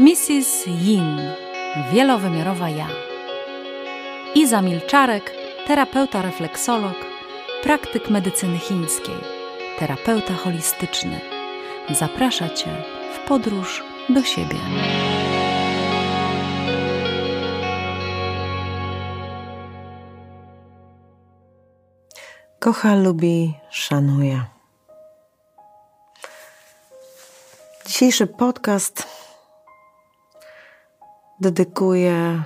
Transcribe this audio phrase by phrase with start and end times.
[0.00, 0.66] Mrs.
[0.66, 1.20] Yin,
[1.92, 2.86] wielowymiarowa ja.
[4.34, 5.34] Iza Milczarek,
[5.66, 6.94] terapeuta refleksolog,
[7.62, 9.14] praktyk medycyny chińskiej,
[9.78, 11.20] terapeuta holistyczny.
[11.90, 12.82] Zaprasza Cię
[13.14, 14.56] w podróż do siebie.
[22.58, 24.44] Kocha, lubi, szanuje.
[27.86, 29.19] Dzisiejszy podcast
[31.40, 32.42] dedykuję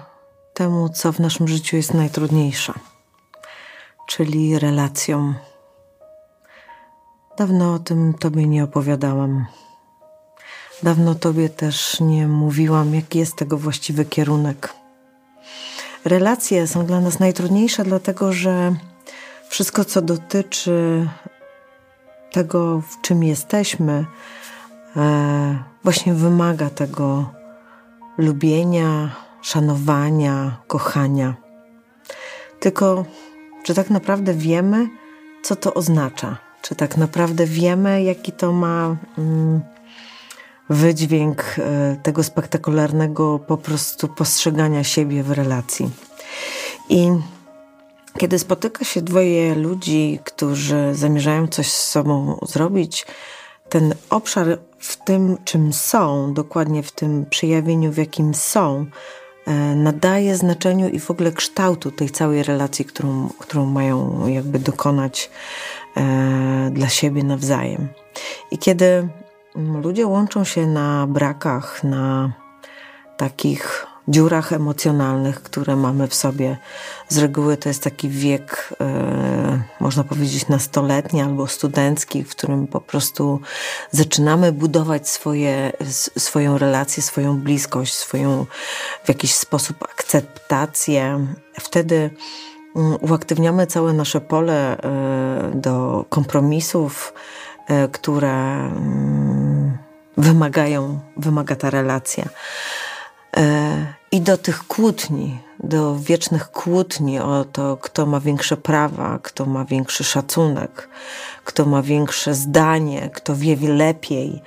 [0.54, 2.72] temu, co w naszym życiu jest najtrudniejsze,
[4.06, 5.34] czyli relacjom.
[7.38, 9.46] Dawno o tym Tobie nie opowiadałam.
[10.82, 14.74] Dawno Tobie też nie mówiłam, jaki jest tego właściwy kierunek.
[16.04, 18.74] Relacje są dla nas najtrudniejsze, dlatego że
[19.48, 21.08] wszystko, co dotyczy
[22.32, 24.06] tego, w czym jesteśmy,
[24.96, 27.30] e, właśnie wymaga tego
[28.18, 29.10] lubienia,
[29.42, 31.34] szanowania, kochania.
[32.60, 33.04] Tylko,
[33.62, 34.88] czy tak naprawdę wiemy,
[35.42, 36.38] co to oznacza?
[36.62, 39.60] Czy tak naprawdę wiemy, jaki to ma mm,
[40.70, 45.90] wydźwięk e, tego spektakularnego po prostu postrzegania siebie w relacji?
[46.88, 47.08] I
[48.18, 53.06] kiedy spotyka się dwoje ludzi, którzy zamierzają coś z sobą zrobić,
[53.68, 58.86] ten obszar w tym, czym są, dokładnie w tym przejawieniu, w jakim są,
[59.46, 65.30] e, nadaje znaczeniu i w ogóle kształtu tej całej relacji, którą, którą mają jakby dokonać
[65.96, 67.88] e, dla siebie nawzajem.
[68.50, 69.08] I kiedy
[69.82, 72.32] ludzie łączą się na brakach, na
[73.16, 76.56] takich dziurach emocjonalnych, które mamy w sobie.
[77.08, 82.80] Z reguły to jest taki wiek, e, można powiedzieć, nastoletni albo studencki, w którym po
[82.80, 83.40] prostu
[83.90, 85.72] zaczynamy budować swoje,
[86.18, 88.46] swoją relację, swoją bliskość, swoją
[89.04, 91.26] w jakiś sposób akceptację.
[91.60, 92.10] Wtedy
[92.76, 97.14] mm, uaktywniamy całe nasze pole e, do kompromisów,
[97.68, 99.78] e, które mm,
[100.16, 102.28] wymagają, wymaga ta relacja.
[104.12, 109.64] I do tych kłótni, do wiecznych kłótni o to, kto ma większe prawa, kto ma
[109.64, 110.88] większy szacunek,
[111.44, 114.42] kto ma większe zdanie, kto wie lepiej.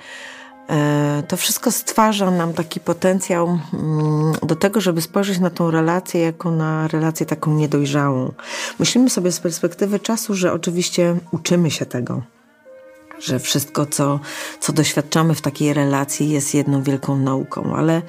[0.70, 6.20] E, to wszystko stwarza nam taki potencjał mm, do tego, żeby spojrzeć na tą relację
[6.20, 8.32] jako na relację taką niedojrzałą.
[8.78, 12.22] Myślimy sobie z perspektywy czasu, że oczywiście uczymy się tego
[13.18, 14.20] że wszystko, co,
[14.60, 18.02] co doświadczamy w takiej relacji, jest jedną wielką nauką, ale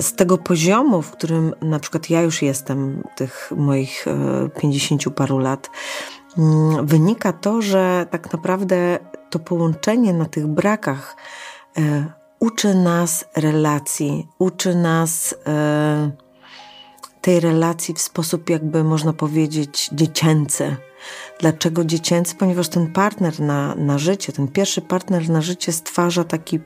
[0.00, 5.38] z tego poziomu, w którym na przykład ja już jestem, tych moich e, pięćdziesięciu paru
[5.38, 5.70] lat,
[6.38, 8.98] mm, wynika to, że tak naprawdę
[9.30, 11.16] to połączenie na tych brakach
[11.78, 16.10] e, uczy nas relacji, uczy nas e,
[17.20, 20.76] tej relacji w sposób, jakby można powiedzieć, dziecięcy.
[21.40, 22.34] Dlaczego dziecięcy?
[22.34, 26.60] Ponieważ ten partner na, na życie, ten pierwszy partner na życie stwarza taki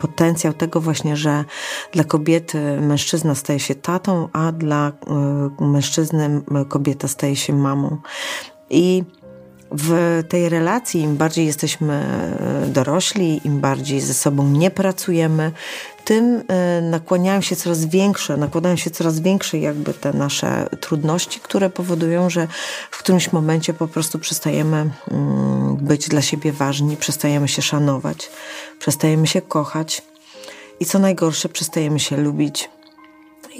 [0.00, 1.44] potencjał tego właśnie, że
[1.92, 4.92] dla kobiety mężczyzna staje się tatą, a dla
[5.60, 7.98] y, mężczyzny kobieta staje się mamą.
[8.70, 9.04] I
[9.72, 15.52] w tej relacji, im bardziej jesteśmy e, dorośli, im bardziej ze sobą nie pracujemy,
[16.04, 21.70] tym e, nakłaniają się coraz większe, nakładają się coraz większe jakby te nasze trudności, które
[21.70, 22.48] powodują, że
[22.90, 28.30] w którymś momencie po prostu przestajemy mm, być dla siebie ważni, przestajemy się szanować,
[28.78, 30.02] przestajemy się kochać
[30.80, 32.70] i co najgorsze, przestajemy się lubić.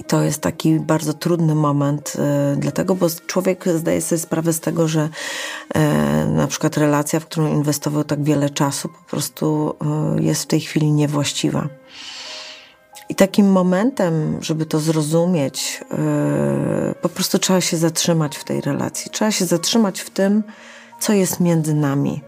[0.00, 2.12] I to jest taki bardzo trudny moment,
[2.54, 5.08] y, dlatego, bo człowiek zdaje sobie sprawę z tego, że
[5.76, 5.80] y,
[6.30, 9.74] na przykład relacja, w którą inwestował tak wiele czasu, po prostu
[10.18, 11.68] y, jest w tej chwili niewłaściwa.
[13.08, 15.80] I takim momentem, żeby to zrozumieć,
[17.02, 19.10] po prostu trzeba się zatrzymać w tej relacji.
[19.10, 20.42] Trzeba się zatrzymać w tym,
[21.00, 22.22] co jest między nami.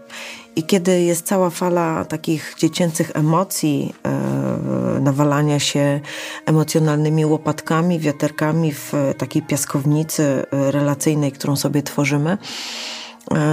[0.55, 5.99] I kiedy jest cała fala takich dziecięcych emocji, e, nawalania się
[6.45, 12.37] emocjonalnymi łopatkami, wiaterkami w takiej piaskownicy e, relacyjnej, którą sobie tworzymy,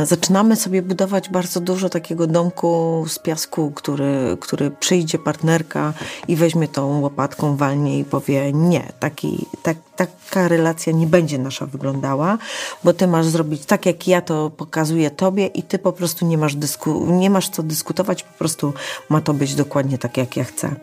[0.04, 5.92] zaczynamy sobie budować bardzo dużo takiego domku z piasku, który, który przyjdzie partnerka
[6.28, 11.66] i weźmie tą łopatką, walnie i powie nie, taki, tak, taka relacja nie będzie nasza
[11.66, 12.38] wyglądała,
[12.84, 16.38] bo ty masz zrobić tak, jak ja to pokazuję tobie i ty po prostu nie
[16.38, 18.72] masz, dysku, nie masz co dyskutować, po prostu
[19.08, 20.74] ma to być dokładnie tak, jak ja chcę.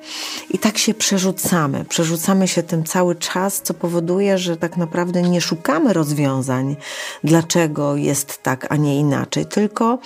[0.49, 5.41] I tak się przerzucamy, przerzucamy się tym cały czas, co powoduje, że tak naprawdę nie
[5.41, 6.75] szukamy rozwiązań,
[7.23, 9.99] dlaczego jest tak, a nie inaczej, tylko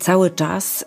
[0.00, 0.84] cały czas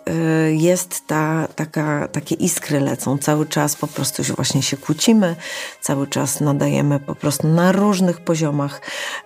[0.48, 5.36] y, jest ta, taka, takie iskry lecą, cały czas po prostu właśnie się kłócimy,
[5.80, 8.80] cały czas nadajemy po prostu na różnych poziomach.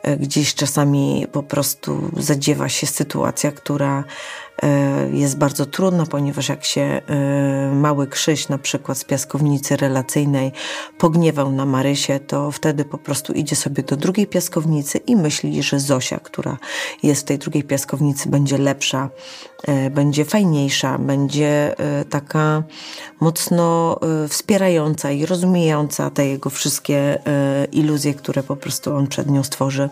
[0.09, 4.05] Y, gdzieś czasami po prostu zadziewa się sytuacja, która
[5.13, 7.03] jest bardzo trudno, ponieważ jak się e,
[7.75, 10.53] mały Krzyś na przykład z piaskownicy relacyjnej
[10.99, 15.81] pogniewał na Marysie, to wtedy po prostu idzie sobie do drugiej piaskownicy i myśli, że
[15.81, 16.57] Zosia, która
[17.03, 19.11] jest w tej drugiej piaskownicy, będzie lepsza,
[19.54, 19.54] e,
[19.91, 21.75] będzie fajniejsza, będzie
[22.11, 22.63] taka
[23.21, 27.19] mocno wspierająca i rozumiejąca te jego wszystkie
[27.73, 29.89] iluzje, które po prostu on przed nią stworzy.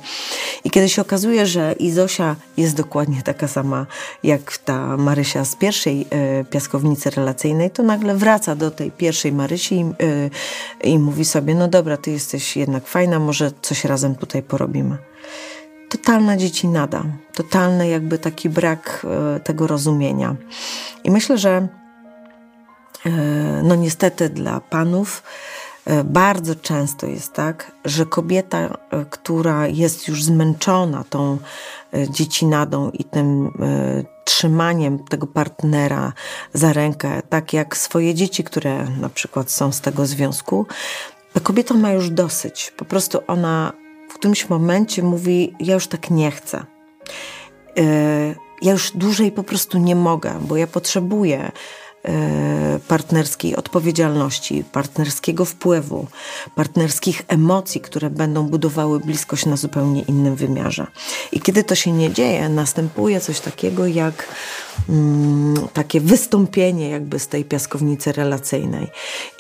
[0.65, 3.87] I kiedy się okazuje, że i Zosia jest dokładnie taka sama
[4.23, 9.75] jak ta Marysia z pierwszej e, piaskownicy relacyjnej, to nagle wraca do tej pierwszej Marysi
[9.75, 14.43] i, e, i mówi sobie, no dobra, ty jesteś jednak fajna, może coś razem tutaj
[14.43, 15.12] porobimy.
[15.93, 17.03] Totalna dziecinada,
[17.35, 19.06] totalny jakby taki brak
[19.37, 20.37] e, tego rozumienia.
[21.05, 21.69] I myślę, że
[23.62, 25.23] no niestety dla panów
[26.05, 28.79] bardzo często jest tak, że kobieta,
[29.11, 31.39] która jest już zmęczona tą
[32.11, 33.50] dziecinadą i tym
[34.25, 36.12] trzymaniem tego partnera
[36.53, 40.67] za rękę, tak jak swoje dzieci, które na przykład są z tego związku,
[41.33, 42.73] ta kobieta ma już dosyć.
[42.77, 43.73] Po prostu ona
[44.23, 46.65] którymś momencie mówi: Ja już tak nie chcę.
[47.79, 51.53] E, ja już dłużej po prostu nie mogę, bo ja potrzebuję
[52.88, 56.06] partnerskiej odpowiedzialności, partnerskiego wpływu,
[56.54, 60.87] partnerskich emocji, które będą budowały bliskość na zupełnie innym wymiarze.
[61.32, 64.26] I kiedy to się nie dzieje, następuje coś takiego jak
[64.88, 68.88] mm, takie wystąpienie jakby z tej piaskownicy relacyjnej.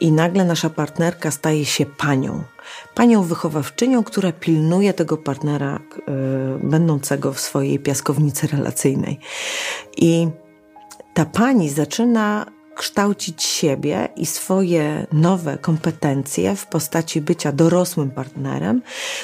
[0.00, 2.42] I nagle nasza partnerka staje się panią.
[2.94, 9.18] Panią wychowawczynią, która pilnuje tego partnera y, będącego w swojej piaskownicy relacyjnej.
[9.96, 10.28] I
[11.14, 18.82] ta pani zaczyna kształcić siebie i swoje nowe kompetencje w postaci bycia dorosłym partnerem,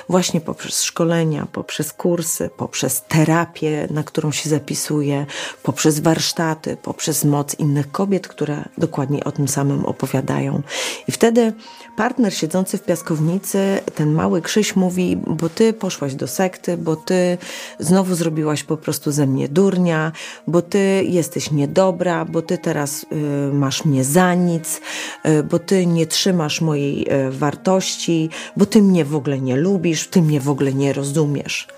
[0.09, 5.27] właśnie poprzez szkolenia, poprzez kursy, poprzez terapię, na którą się zapisuje,
[5.63, 10.63] poprzez warsztaty, poprzez moc innych kobiet, które dokładnie o tym samym opowiadają.
[11.09, 11.53] I wtedy
[11.99, 17.39] partner siedzący w piaskownicy, ten mały Krzyś mówi, bo ty poszłaś do sekty, bo ty
[17.79, 20.13] znowu zrobiłaś po prostu ze mnie durnia,
[20.47, 24.81] bo ty jesteś niedobra, bo ty teraz y, masz mnie za nic,
[25.27, 30.09] y, bo ty nie trzymasz mojej y, wartości, bo ty mnie w ogóle nie lubisz,
[30.09, 31.69] ty mnie w ogóle nie rozumiesz.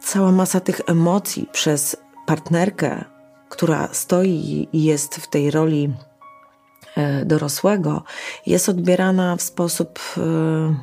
[0.00, 1.96] Cała masa tych emocji przez
[2.26, 3.04] partnerkę,
[3.48, 5.92] która stoi i jest w tej roli
[7.24, 8.02] dorosłego
[8.46, 10.74] jest odbierana w sposób e,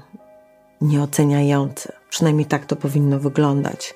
[0.81, 1.91] nieoceniający.
[2.09, 3.93] Przynajmniej tak to powinno wyglądać.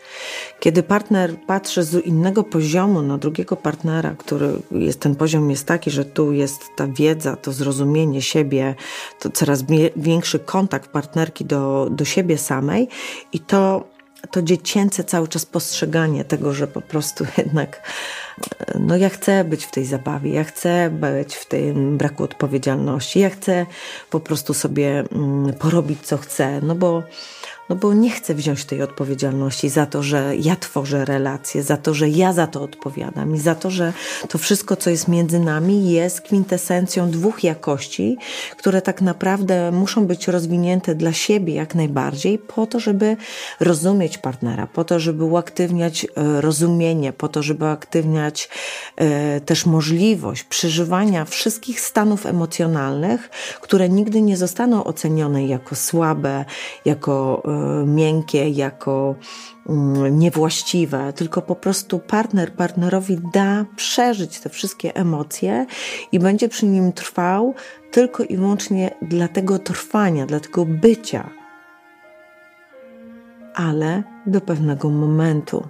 [0.60, 5.92] Kiedy partner patrzy z innego poziomu na drugiego partnera, który jest, ten poziom jest taki,
[5.92, 8.76] że tu jest ta wiedza, to zrozumienie siebie,
[9.20, 9.64] to coraz
[9.96, 12.88] większy kontakt partnerki do, do siebie samej
[13.34, 13.93] i to,
[14.34, 17.82] to dziecięce cały czas postrzeganie tego, że po prostu jednak
[18.80, 23.30] no ja chcę być w tej zabawie, ja chcę być w tym braku odpowiedzialności, ja
[23.30, 23.66] chcę
[24.10, 27.04] po prostu sobie mm, porobić co chcę, no bo
[27.70, 31.94] no bo nie chcę wziąć tej odpowiedzialności za to, że ja tworzę relacje, za to,
[31.94, 33.94] że ja za to odpowiadam i za to, że
[34.30, 38.18] to wszystko, co jest między nami, jest kwintesencją dwóch jakości,
[38.58, 43.18] które tak naprawdę muszą być rozwinięte dla siebie jak najbardziej, po to, żeby
[43.60, 48.50] rozumieć partnera, po to, żeby uaktywniać e, rozumienie, po to, żeby uaktywniać
[48.96, 53.30] e, też możliwość przeżywania wszystkich stanów emocjonalnych,
[53.62, 56.46] które nigdy nie zostaną ocenione jako słabe,
[56.86, 57.53] jako e,
[57.86, 59.16] miękkie, jako
[59.70, 65.66] mm, niewłaściwe, tylko po prostu partner partnerowi da przeżyć te wszystkie emocje
[66.12, 67.54] i będzie przy nim trwał
[67.92, 71.30] tylko i wyłącznie dla tego trwania, dla tego bycia.
[73.56, 75.68] Ale do pewnego momentu.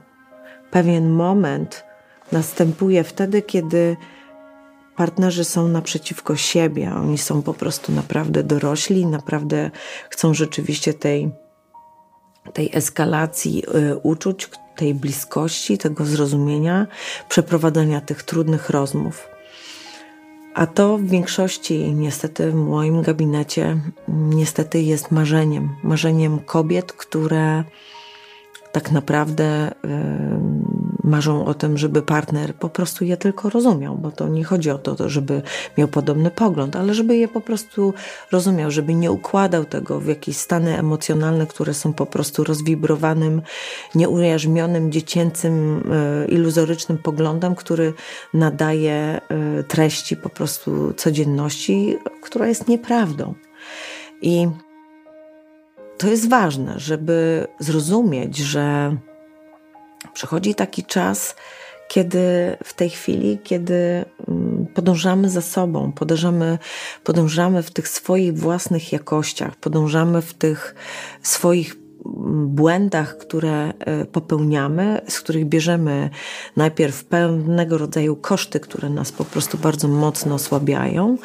[0.71, 1.83] Pewien moment
[2.31, 3.97] następuje wtedy, kiedy
[4.95, 9.71] partnerzy są naprzeciwko siebie, oni są po prostu naprawdę dorośli, naprawdę
[10.09, 11.31] chcą rzeczywiście tej
[12.53, 16.87] tej eskalacji y, uczuć, tej bliskości, tego zrozumienia,
[17.29, 19.27] przeprowadzenia tych trudnych rozmów.
[20.53, 25.69] A to w większości, niestety, w moim gabinecie, niestety jest marzeniem.
[25.83, 27.63] Marzeniem kobiet, które
[28.71, 29.71] tak naprawdę
[31.03, 34.77] marzą o tym, żeby partner po prostu je tylko rozumiał, bo to nie chodzi o
[34.77, 35.41] to, żeby
[35.77, 37.93] miał podobny pogląd, ale żeby je po prostu
[38.31, 43.41] rozumiał, żeby nie układał tego w jakieś stany emocjonalne, które są po prostu rozwibrowanym,
[43.95, 47.93] nieujarzmionym, dziecięcym, e, iluzorycznym poglądem, który
[48.33, 53.33] nadaje e, treści po prostu codzienności, która jest nieprawdą.
[54.21, 54.47] I
[55.97, 58.97] to jest ważne, żeby zrozumieć, że
[60.13, 61.35] przychodzi taki czas,
[61.87, 66.57] kiedy w tej chwili, kiedy mm, podążamy za sobą, podążamy,
[67.03, 70.75] podążamy w tych swoich własnych jakościach, podążamy w tych
[71.21, 76.09] swoich mm, błędach, które e, popełniamy, z których bierzemy
[76.55, 81.17] najpierw pewnego rodzaju koszty, które nas po prostu bardzo mocno osłabiają,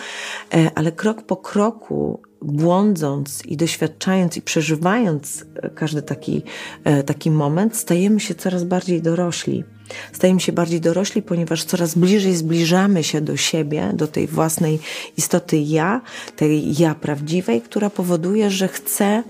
[0.55, 6.43] e, ale krok po kroku błądząc i doświadczając i przeżywając e, każdy taki,
[6.85, 9.65] e, taki moment, stajemy się coraz bardziej dorośli.
[10.13, 14.79] Stajemy się bardziej dorośli, ponieważ coraz bliżej zbliżamy się do siebie, do tej własnej
[15.17, 16.01] istoty ja,
[16.37, 19.23] tej ja prawdziwej, która powoduje, że chcę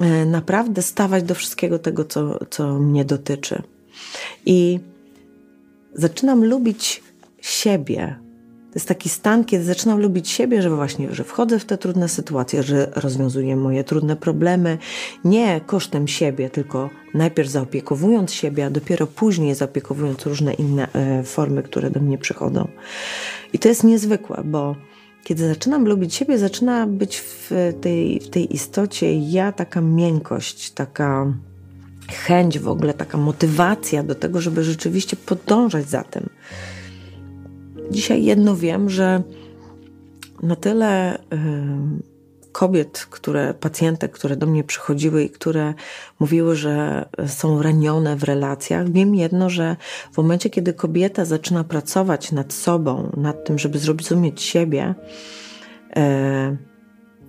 [0.00, 3.62] e, naprawdę stawać do wszystkiego tego, co, co mnie dotyczy.
[4.46, 4.80] I
[5.94, 7.02] zaczynam lubić
[7.40, 8.16] siebie,
[8.70, 12.08] to jest taki stan, kiedy zaczynam lubić siebie, że właśnie, że wchodzę w te trudne
[12.08, 14.78] sytuacje, że rozwiązuję moje trudne problemy
[15.24, 21.62] nie kosztem siebie, tylko najpierw zaopiekowując siebie, a dopiero później zaopiekowując różne inne e, formy,
[21.62, 22.68] które do mnie przychodzą.
[23.52, 24.76] I to jest niezwykłe, bo
[25.24, 27.50] kiedy zaczynam lubić siebie, zaczyna być w
[27.80, 31.32] tej, w tej istocie ja taka miękkość, taka
[32.08, 36.28] chęć w ogóle, taka motywacja do tego, żeby rzeczywiście podążać za tym.
[37.90, 39.22] Dzisiaj jedno wiem, że
[40.42, 41.20] na tyle y,
[42.52, 45.74] kobiet, które, pacjentek, które do mnie przychodziły i które
[46.20, 49.76] mówiły, że są ranione w relacjach, wiem jedno, że
[50.12, 54.94] w momencie, kiedy kobieta zaczyna pracować nad sobą, nad tym, żeby zrozumieć siebie,
[55.90, 56.70] y,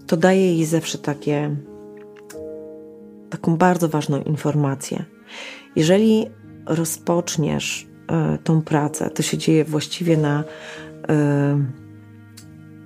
[0.08, 1.56] to daje jej zawsze takie,
[3.30, 5.06] taką bardzo ważną informację.
[5.75, 6.27] Jeżeli
[6.65, 7.90] rozpoczniesz
[8.44, 9.10] tą pracę.
[9.10, 10.44] To się dzieje właściwie na
[11.10, 11.65] e,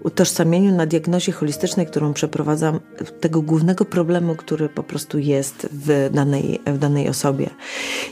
[0.04, 2.80] utożsamieniu, na diagnozie holistycznej, którą przeprowadzam,
[3.20, 7.50] tego głównego problemu, który po prostu jest w danej, w danej osobie.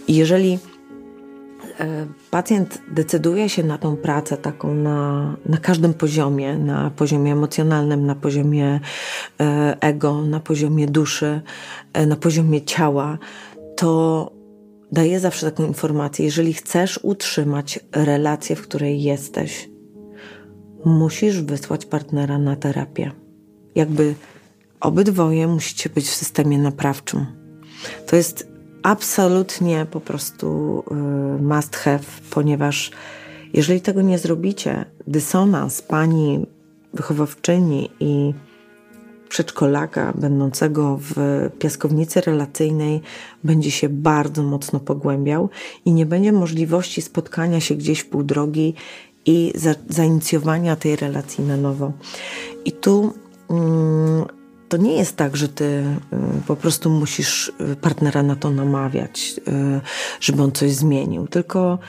[0.07, 0.59] I jeżeli
[1.79, 8.05] e, pacjent decyduje się na tą pracę taką na, na każdym poziomie, na poziomie emocjonalnym,
[8.05, 8.79] na poziomie
[9.79, 11.41] ego, na poziomie duszy,
[12.07, 13.17] na poziomie ciała,
[13.75, 14.42] to
[14.93, 19.69] daję zawsze taką informację: jeżeli chcesz utrzymać relację, w której jesteś,
[20.85, 23.11] musisz wysłać partnera na terapię.
[23.75, 24.15] Jakby
[24.79, 27.25] obydwoje musicie być w systemie naprawczym.
[28.07, 28.47] To jest
[28.83, 30.83] absolutnie po prostu
[31.39, 32.91] y, must have, ponieważ
[33.53, 36.45] jeżeli tego nie zrobicie, dysonans pani
[36.93, 38.33] wychowawczyni i
[39.33, 41.15] przedszkolaka będącego w
[41.59, 43.01] piaskownicy relacyjnej
[43.43, 45.49] będzie się bardzo mocno pogłębiał
[45.85, 48.73] i nie będzie możliwości spotkania się gdzieś w pół drogi
[49.25, 51.91] i za, zainicjowania tej relacji na nowo.
[52.65, 53.13] I tu
[53.49, 54.25] mm,
[54.69, 59.81] to nie jest tak, że ty y, po prostu musisz partnera na to namawiać, y,
[60.21, 61.79] żeby on coś zmienił, tylko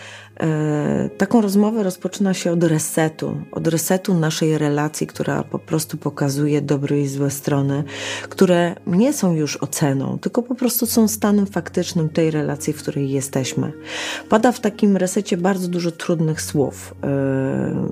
[1.19, 7.01] taką rozmowę rozpoczyna się od resetu, od resetu naszej relacji, która po prostu pokazuje dobre
[7.01, 7.85] i złe strony,
[8.29, 13.11] które nie są już oceną, tylko po prostu są stanem faktycznym tej relacji, w której
[13.11, 13.73] jesteśmy.
[14.29, 16.95] Pada w takim resecie bardzo dużo trudnych słów.
[17.05, 17.09] E,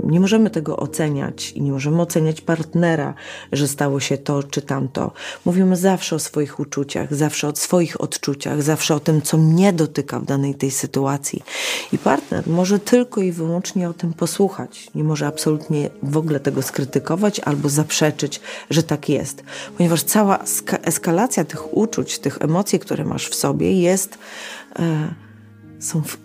[0.04, 3.14] nie możemy tego oceniać i nie możemy oceniać partnera,
[3.52, 5.12] że stało się to czy tamto.
[5.44, 10.20] Mówimy zawsze o swoich uczuciach, zawsze o swoich odczuciach, zawsze o tym, co mnie dotyka
[10.20, 11.42] w danej tej sytuacji.
[11.92, 14.90] I partner partner może tylko i wyłącznie o tym posłuchać.
[14.94, 19.44] Nie może absolutnie w ogóle tego skrytykować albo zaprzeczyć, że tak jest.
[19.76, 20.38] Ponieważ cała
[20.82, 24.18] eskalacja tych uczuć, tych emocji, które masz w sobie jest,
[24.78, 25.14] e,
[25.78, 26.18] są w,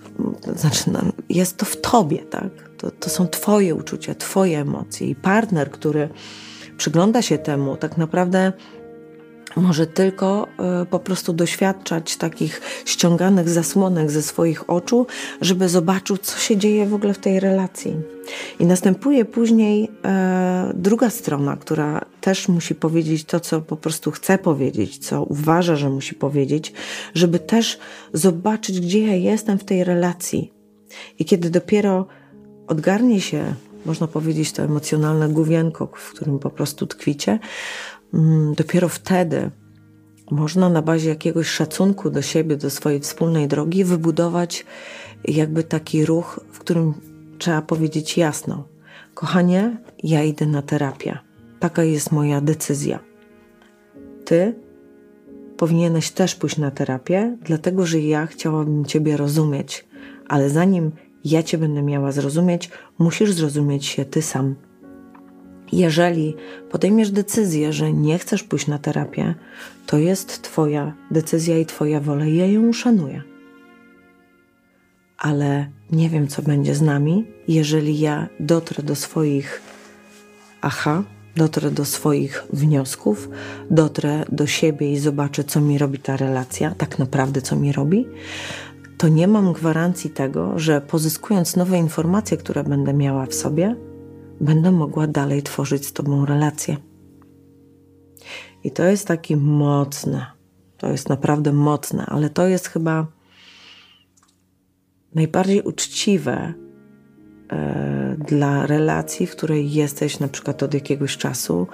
[0.56, 1.00] znaczy, no,
[1.30, 2.50] jest to w tobie, tak?
[2.78, 5.08] To, to są twoje uczucia, twoje emocje.
[5.08, 6.10] I partner, który
[6.78, 8.54] przygląda się temu, tak naprawdę
[9.56, 10.48] może tylko
[10.84, 15.08] y, po prostu doświadczać takich ściąganych zasłonek ze swoich oczu,
[15.42, 17.96] żeby zobaczył, co się dzieje w ogóle w tej relacji.
[18.60, 24.38] I następuje później e, druga strona, która też musi powiedzieć to, co po prostu chce
[24.38, 26.74] powiedzieć, co uważa, że musi powiedzieć,
[27.14, 27.80] żeby też
[28.14, 30.54] zobaczyć, gdzie ja jestem w tej relacji.
[31.20, 32.08] I kiedy dopiero
[32.68, 33.54] odgarnie się,
[33.86, 37.40] można powiedzieć, to emocjonalne główienko, w którym po prostu tkwicie,
[38.56, 39.52] dopiero wtedy
[40.32, 44.66] można na bazie jakiegoś szacunku do siebie, do swojej wspólnej drogi wybudować
[45.26, 46.94] jakby taki ruch, w którym
[47.38, 48.68] trzeba powiedzieć jasno:
[49.14, 51.18] Kochanie, ja idę na terapię.
[51.60, 53.00] Taka jest moja decyzja.
[54.26, 54.56] Ty
[55.58, 59.88] powinieneś też pójść na terapię, dlatego że ja chciałabym Ciebie rozumieć,
[60.28, 60.92] ale zanim
[61.26, 64.56] ja Cię będę miała zrozumieć, musisz zrozumieć się Ty sam.
[65.72, 66.36] Jeżeli
[66.72, 69.36] podejmiesz decyzję, że nie chcesz pójść na terapię,
[69.86, 73.24] to jest Twoja decyzja i Twoja wola, ja ją uszanuję.
[75.18, 79.62] Ale nie wiem, co będzie z nami, jeżeli ja dotrę do swoich
[80.62, 81.04] aha,
[81.36, 83.30] dotrę do swoich wniosków,
[83.72, 88.08] dotrę do siebie i zobaczę, co mi robi ta relacja, tak naprawdę co mi robi,
[88.98, 93.76] to nie mam gwarancji tego, że pozyskując nowe informacje, które będę miała w sobie,
[94.42, 96.78] będę mogła dalej tworzyć z Tobą relację.
[98.64, 100.26] I to jest takie mocne,
[100.78, 103.08] to jest naprawdę mocne, ale to jest chyba
[105.16, 106.54] najbardziej uczciwe
[107.50, 111.68] e, dla relacji, w której jesteś na przykład od jakiegoś czasu.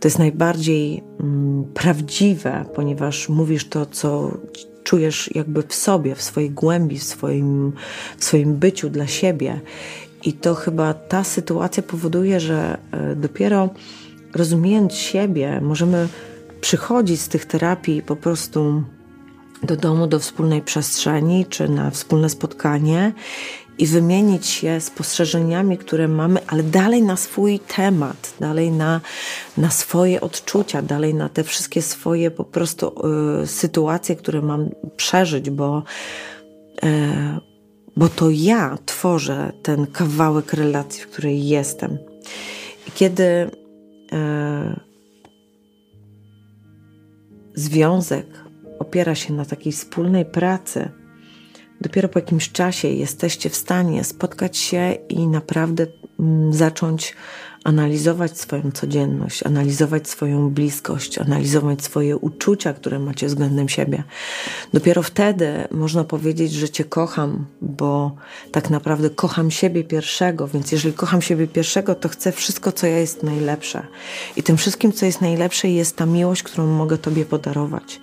[0.00, 4.38] To jest najbardziej mm, prawdziwe, ponieważ mówisz to, co
[4.84, 7.72] czujesz jakby w sobie, w swojej głębi, w swoim,
[8.18, 9.60] w swoim byciu dla siebie.
[10.24, 13.70] I to chyba ta sytuacja powoduje, że e, dopiero
[14.34, 16.08] rozumiejąc siebie, możemy
[16.60, 18.82] przychodzić z tych terapii po prostu
[19.62, 23.12] do domu, do wspólnej przestrzeni, czy na wspólne spotkanie
[23.78, 29.00] i wymienić się spostrzeżeniami, które mamy, ale dalej na swój temat, dalej na,
[29.58, 32.94] na swoje odczucia, dalej na te wszystkie swoje po prostu
[33.42, 35.82] y, sytuacje, które mam przeżyć, bo,
[36.84, 37.53] y,
[37.96, 41.98] bo to ja tworzę ten kawałek relacji, w której jestem.
[42.88, 43.50] I kiedy y,
[47.54, 48.26] związek
[48.78, 50.90] opiera się na takiej wspólnej pracy,
[51.80, 55.86] dopiero po jakimś czasie jesteście w stanie spotkać się i naprawdę
[56.20, 57.14] mm, zacząć
[57.64, 64.04] analizować swoją codzienność, analizować swoją bliskość, analizować swoje uczucia, które macie względem siebie.
[64.72, 68.16] Dopiero wtedy można powiedzieć, że Cię kocham, bo
[68.52, 72.98] tak naprawdę kocham siebie pierwszego, więc jeżeli kocham siebie pierwszego, to chcę wszystko, co ja
[72.98, 73.86] jest najlepsze.
[74.36, 78.00] I tym wszystkim, co jest najlepsze, jest ta miłość, którą mogę Tobie podarować.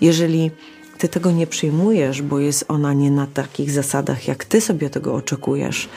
[0.00, 0.50] Jeżeli
[0.98, 5.14] ty tego nie przyjmujesz, bo jest ona nie na takich zasadach, jak ty sobie tego
[5.14, 5.88] oczekujesz,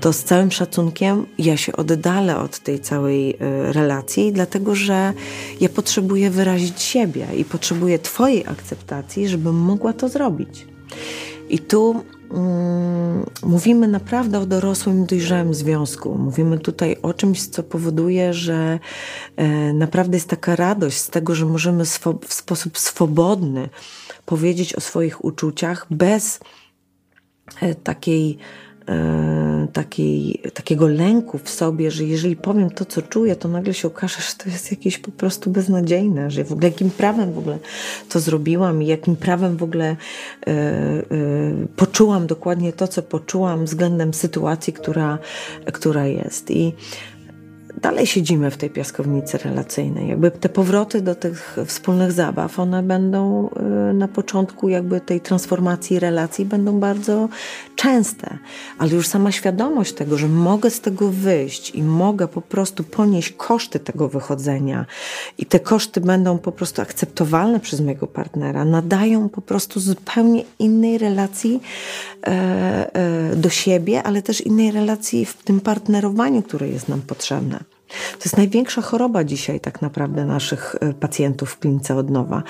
[0.00, 3.36] to z całym szacunkiem ja się oddalę od tej całej y,
[3.72, 5.12] relacji, dlatego że
[5.60, 10.66] ja potrzebuję wyrazić siebie i potrzebuję Twojej akceptacji, żebym mogła to zrobić.
[11.48, 16.18] I tu mm, mówimy naprawdę o dorosłym, dojrzałym związku.
[16.18, 18.78] Mówimy tutaj o czymś, co powoduje, że
[19.36, 21.84] e, naprawdę jest taka radość z tego, że możemy
[22.26, 23.68] w sposób swobodny
[24.26, 26.40] powiedzieć o swoich uczuciach bez
[27.60, 28.38] e, takiej,
[28.88, 33.88] e, takiej, takiego lęku w sobie, że jeżeli powiem to, co czuję, to nagle się
[33.88, 37.58] okaże, że to jest jakieś po prostu beznadziejne, że w ogóle jakim prawem w ogóle
[38.08, 39.96] to zrobiłam i jakim prawem w ogóle
[40.46, 41.02] e,
[41.76, 45.18] poczułam dokładnie to, co poczułam względem sytuacji, która,
[45.72, 46.50] która jest.
[46.50, 46.72] I
[47.80, 50.08] dalej siedzimy w tej piaskownicy relacyjnej.
[50.08, 53.48] Jakby te powroty do tych wspólnych zabaw, one będą
[53.90, 57.28] y, na początku jakby tej transformacji relacji będą bardzo
[57.76, 58.38] częste,
[58.78, 63.32] ale już sama świadomość tego, że mogę z tego wyjść i mogę po prostu ponieść
[63.32, 64.86] koszty tego wychodzenia
[65.38, 70.98] i te koszty będą po prostu akceptowalne przez mojego partnera, nadają po prostu zupełnie innej
[70.98, 71.60] relacji
[72.26, 72.30] e,
[72.94, 77.63] e, do siebie, ale też innej relacji w tym partnerowaniu, które jest nam potrzebne.
[78.12, 82.42] To jest największa choroba dzisiaj tak naprawdę naszych e, pacjentów w klinice od nowa.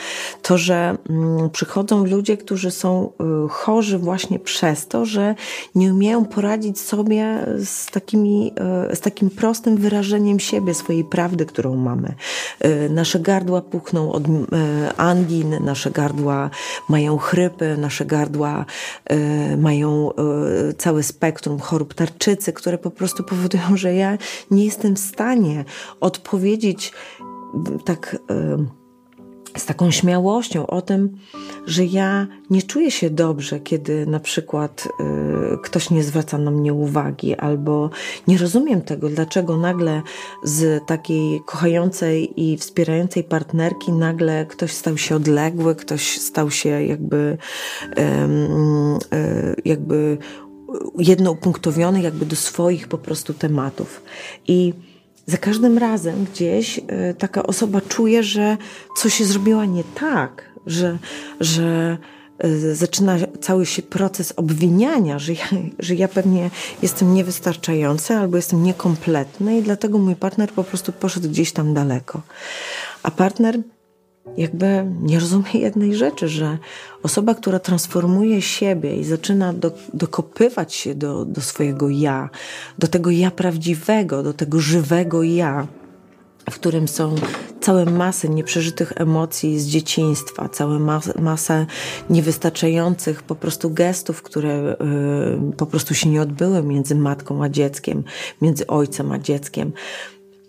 [0.42, 5.34] To, że mm, przychodzą ludzie, którzy są e, chorzy właśnie przez to, że
[5.74, 8.52] nie umieją poradzić sobie z, takimi,
[8.90, 12.14] e, z takim prostym wyrażeniem siebie, swojej prawdy, którą mamy.
[12.90, 14.24] Nasze gardła puchną od
[14.96, 16.50] angin, nasze gardła
[16.88, 18.64] mają chrypy, nasze gardła
[19.58, 20.10] mają
[20.78, 24.18] całe spektrum chorób tarczycy, które po prostu powodują, że ja
[24.50, 25.64] nie jestem w stanie stanie
[26.00, 26.92] odpowiedzieć
[27.84, 28.16] tak
[29.58, 31.16] z taką śmiałością o tym,
[31.66, 34.88] że ja nie czuję się dobrze, kiedy na przykład
[35.54, 37.90] y, ktoś nie zwraca na mnie uwagi, albo
[38.28, 40.02] nie rozumiem tego, dlaczego nagle
[40.42, 47.38] z takiej kochającej i wspierającej partnerki nagle ktoś stał się odległy, ktoś stał się jakby,
[47.98, 50.18] y, jakby
[50.98, 54.02] jednoupunktowiony jakby do swoich po prostu tematów.
[54.48, 54.72] I
[55.26, 56.82] za każdym razem gdzieś y,
[57.18, 58.56] taka osoba czuje, że
[58.96, 60.98] coś się zrobiła nie tak, że,
[61.40, 61.98] że
[62.44, 65.46] y, zaczyna cały się proces obwiniania, że ja,
[65.78, 66.50] że ja pewnie
[66.82, 72.22] jestem niewystarczający albo jestem niekompletny i dlatego mój partner po prostu poszedł gdzieś tam daleko.
[73.02, 73.58] A partner
[74.36, 76.58] jakby nie rozumie jednej rzeczy, że
[77.02, 82.30] osoba, która transformuje siebie i zaczyna do, dokopywać się do, do swojego ja,
[82.78, 85.66] do tego ja prawdziwego, do tego żywego ja,
[86.50, 87.14] w którym są
[87.60, 91.66] całe masy nieprzeżytych emocji z dzieciństwa, całe mas masę
[92.10, 94.76] niewystarczających po prostu gestów, które
[95.52, 98.04] y, po prostu się nie odbyły między matką a dzieckiem,
[98.42, 99.72] między ojcem a dzieckiem.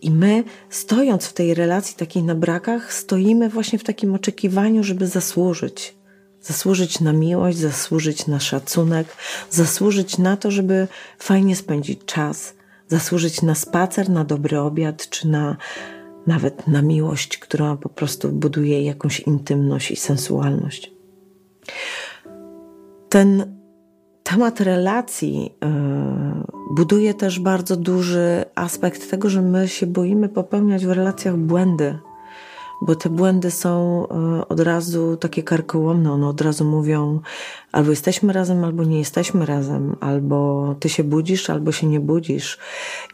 [0.06, 5.08] I my, stojąc w tej relacji takiej na brakach, stoimy właśnie w takim oczekiwaniu, żeby
[5.08, 5.96] zasłużyć.
[6.42, 9.08] Zasłużyć na miłość, zasłużyć na szacunek,
[9.50, 10.88] zasłużyć na to, żeby
[11.20, 12.54] fajnie spędzić czas,
[12.88, 15.58] zasłużyć na spacer, na dobry obiad, czy na
[16.28, 20.92] nawet na miłość, która po prostu buduje jakąś intymność i sensualność.
[23.10, 23.55] Ten
[24.26, 25.70] temat relacji yy,
[26.72, 32.00] buduje też bardzo duży aspekt tego, że my się boimy popełniać w relacjach błędy,
[32.82, 34.02] bo te błędy są
[34.36, 36.12] yy, od razu takie karkołomne.
[36.12, 37.20] One od razu mówią:
[37.72, 42.58] albo jesteśmy razem, albo nie jesteśmy razem, albo ty się budzisz, albo się nie budzisz.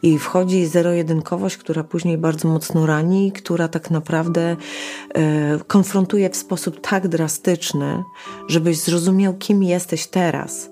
[0.02, 4.56] I wchodzi zero-jedynkowość, która później bardzo mocno rani, która tak naprawdę
[5.14, 5.22] yy,
[5.66, 8.04] konfrontuje w sposób tak drastyczny,
[8.48, 10.71] żebyś zrozumiał, kim jesteś teraz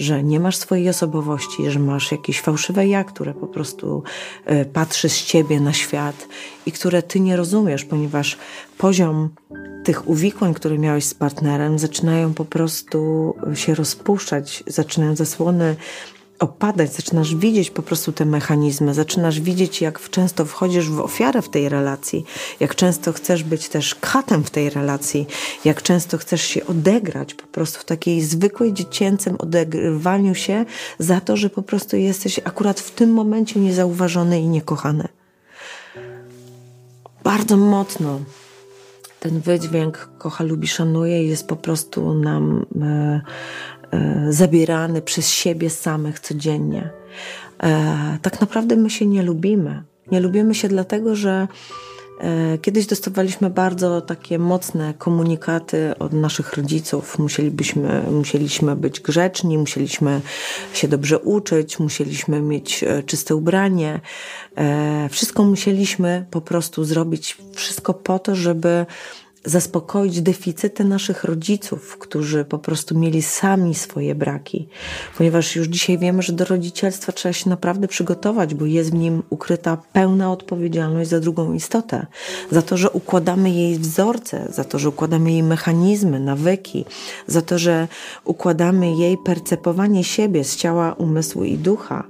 [0.00, 4.02] że nie masz swojej osobowości, że masz jakieś fałszywe ja, które po prostu
[4.44, 6.28] e, patrzy z ciebie na świat
[6.66, 8.38] i które ty nie rozumiesz, ponieważ
[8.78, 9.28] poziom
[9.84, 15.76] tych uwikłań, które miałeś z partnerem, zaczynają po prostu się rozpuszczać, zaczynają zasłony
[16.40, 21.48] opadać, zaczynasz widzieć po prostu te mechanizmy, zaczynasz widzieć, jak często wchodzisz w ofiarę w
[21.48, 22.24] tej relacji,
[22.60, 25.26] jak często chcesz być też katem w tej relacji,
[25.64, 30.64] jak często chcesz się odegrać po prostu w takiej zwykłej dziecięcym odegrywaniu się
[30.98, 35.08] za to, że po prostu jesteś akurat w tym momencie niezauważony i niekochany.
[37.24, 38.20] Bardzo mocno
[39.20, 43.20] ten wydźwięk kocha, lubi, szanuje jest po prostu nam E,
[44.28, 46.90] zabierany przez siebie samych codziennie.
[47.62, 49.82] E, tak naprawdę my się nie lubimy.
[50.12, 51.48] Nie lubimy się dlatego, że
[52.20, 57.18] e, Kiedyś dostawaliśmy bardzo takie mocne komunikaty od naszych rodziców.
[57.18, 60.20] Musielibyśmy, musieliśmy być grzeczni, musieliśmy
[60.72, 64.00] się dobrze uczyć, musieliśmy mieć czyste ubranie.
[65.10, 68.86] Wszystko musieliśmy po prostu zrobić, wszystko po to, żeby
[69.44, 74.68] zaspokoić deficyty naszych rodziców, którzy po prostu mieli sami swoje braki.
[75.18, 79.22] Ponieważ już dzisiaj wiemy, że do rodzicielstwa trzeba się naprawdę przygotować, bo jest w nim
[79.30, 82.06] ukryta pełna odpowiedzialność za drugą istotę.
[82.50, 86.84] Za to, że układamy jej wzorce, za to, że układamy jej mechanizmy, nawyki,
[87.26, 87.88] za to, że
[88.24, 92.04] układamy jej percepowanie siebie z ciała, umysłu i ducha.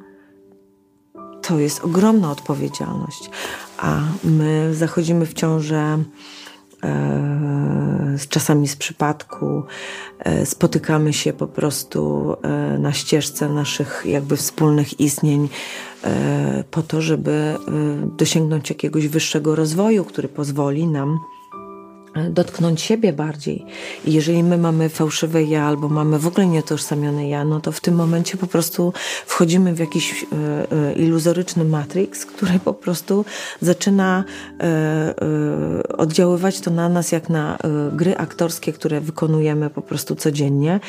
[1.42, 3.30] To jest ogromna odpowiedzialność.
[3.78, 5.98] A my zachodzimy w ciążę
[8.28, 9.62] czasami z przypadku
[10.18, 15.48] e, spotykamy się po prostu e, na ścieżce naszych jakby wspólnych istnień
[16.70, 17.56] po to, żeby
[18.18, 21.18] dosięgnąć jakiegoś wyższego rozwoju, który pozwoli nam
[22.30, 23.66] dotknąć siebie bardziej.
[24.04, 27.80] I jeżeli my mamy fałszywe ja albo mamy w ogóle nietożsamione ja, no to w
[27.80, 28.92] tym momencie po prostu
[29.26, 30.26] wchodzimy w jakiś e,
[30.72, 33.24] e, iluzoryczny matrix, który po prostu
[33.60, 34.24] zaczyna
[34.60, 35.14] e,
[35.98, 37.58] oddziaływać to na nas jak na
[37.92, 40.80] gry aktorskie, które wykonujemy po prostu codziennie.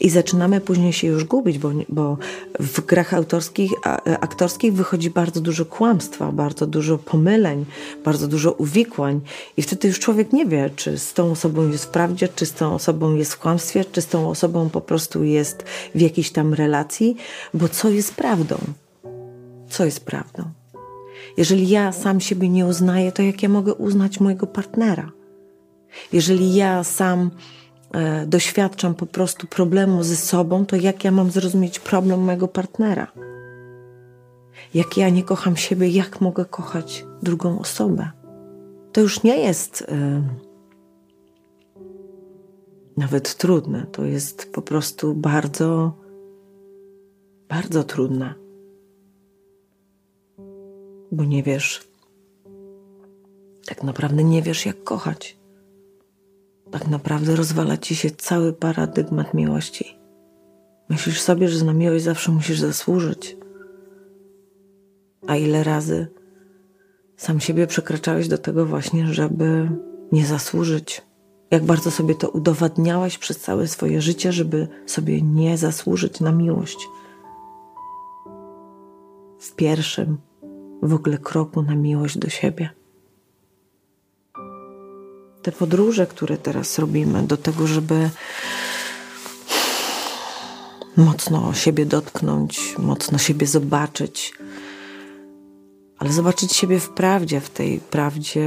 [0.00, 2.16] I zaczynamy później się już gubić, bo, bo
[2.60, 7.64] w grach autorskich, e, aktorskich wychodzi bardzo dużo kłamstwa, bardzo dużo pomyleń,
[8.04, 9.20] bardzo dużo uwikłań.
[9.56, 12.52] I wtedy już człowiek nie wie, czy z tą osobą jest w prawdzie, czy z
[12.52, 16.54] tą osobą jest w kłamstwie, czy z tą osobą po prostu jest w jakiejś tam
[16.54, 17.16] relacji,
[17.54, 18.56] bo co jest prawdą?
[19.68, 20.44] Co jest prawdą?
[21.36, 25.12] Jeżeli ja sam siebie nie uznaję, to jak ja mogę uznać mojego partnera?
[26.12, 27.30] Jeżeli ja sam
[28.26, 33.12] doświadczam po prostu problemu ze sobą, to jak ja mam zrozumieć problem mojego partnera?
[34.74, 38.10] Jak ja nie kocham siebie, jak mogę kochać drugą osobę?
[38.92, 39.86] To już nie jest y,
[42.96, 45.92] nawet trudne, to jest po prostu bardzo,
[47.48, 48.34] bardzo trudne.
[51.12, 51.88] Bo nie wiesz,
[53.66, 55.39] tak naprawdę nie wiesz, jak kochać
[56.70, 59.98] tak naprawdę rozwala ci się cały paradygmat miłości.
[60.88, 63.36] Myślisz sobie, że na miłość zawsze musisz zasłużyć.
[65.26, 66.06] A ile razy
[67.16, 69.70] sam siebie przekraczałeś do tego właśnie, żeby
[70.12, 71.02] nie zasłużyć.
[71.50, 76.88] Jak bardzo sobie to udowadniałeś przez całe swoje życie, żeby sobie nie zasłużyć na miłość.
[79.38, 80.18] W pierwszym
[80.82, 82.79] w ogóle kroku na miłość do siebie.
[85.42, 88.10] Te podróże, które teraz robimy, do tego, żeby
[90.96, 94.32] mocno siebie dotknąć, mocno siebie zobaczyć,
[95.98, 98.46] ale zobaczyć siebie w prawdzie, w tej prawdzie,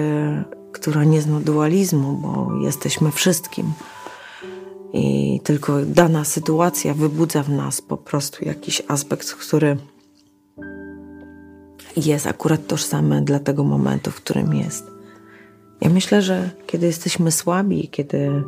[0.72, 3.74] która nie zna dualizmu, bo jesteśmy wszystkim.
[4.94, 9.78] I tylko dana sytuacja wybudza w nas po prostu jakiś aspekt, który
[11.96, 14.93] jest akurat tożsamy dla tego momentu, w którym jest.
[15.84, 18.44] Ja myślę, że kiedy jesteśmy słabi, kiedy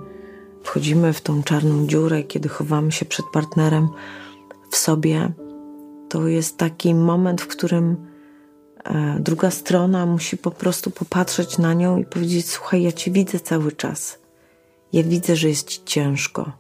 [0.63, 3.89] wchodzimy w tą czarną dziurę, kiedy chowamy się przed partnerem
[4.71, 5.31] w sobie,
[6.09, 7.95] to jest taki moment, w którym
[8.83, 13.39] e, druga strona musi po prostu popatrzeć na nią i powiedzieć: Słuchaj, ja cię widzę
[13.39, 14.19] cały czas.
[14.93, 16.51] Ja widzę, że jest ci ciężko,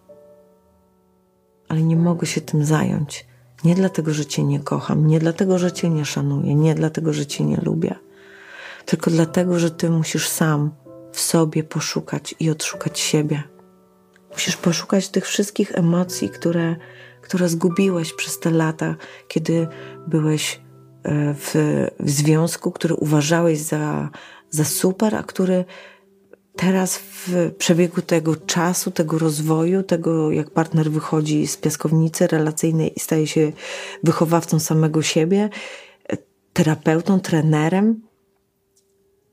[1.67, 3.25] ale nie mogę się tym zająć.
[3.63, 7.25] Nie dlatego, że cię nie kocham, nie dlatego, że cię nie szanuję, nie dlatego, że
[7.25, 7.95] cię nie lubię,
[8.85, 10.71] tylko dlatego, że ty musisz sam
[11.11, 13.43] w sobie poszukać i odszukać siebie.
[14.31, 16.75] Musisz poszukać tych wszystkich emocji, które,
[17.21, 18.95] które zgubiłeś przez te lata,
[19.27, 19.67] kiedy
[20.07, 20.61] byłeś
[21.03, 21.51] e, w,
[21.99, 24.09] w związku, który uważałeś za,
[24.49, 25.65] za super, a który
[26.55, 32.99] teraz w przebiegu tego czasu, tego rozwoju, tego jak partner wychodzi z piaskownicy relacyjnej i
[32.99, 33.51] staje się
[34.03, 35.49] wychowawcą samego siebie,
[36.53, 38.01] terapeutą, trenerem,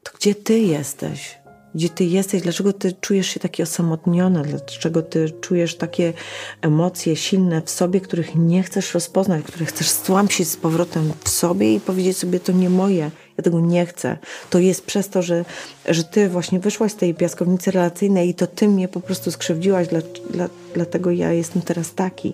[0.03, 1.43] to gdzie ty jesteś?
[1.75, 6.13] gdzie ty jesteś, dlaczego ty czujesz się taki osamotniony, dlaczego ty czujesz takie
[6.61, 11.75] emocje silne w sobie, których nie chcesz rozpoznać, które chcesz stłamsić z powrotem w sobie
[11.75, 14.19] i powiedzieć sobie, to nie moje, ja tego nie chcę.
[14.51, 15.45] To jest przez to, że,
[15.89, 19.89] że ty właśnie wyszłaś z tej piaskownicy relacyjnej i to ty mnie po prostu skrzywdziłaś,
[19.89, 22.33] dla, dla, dlatego ja jestem teraz taki.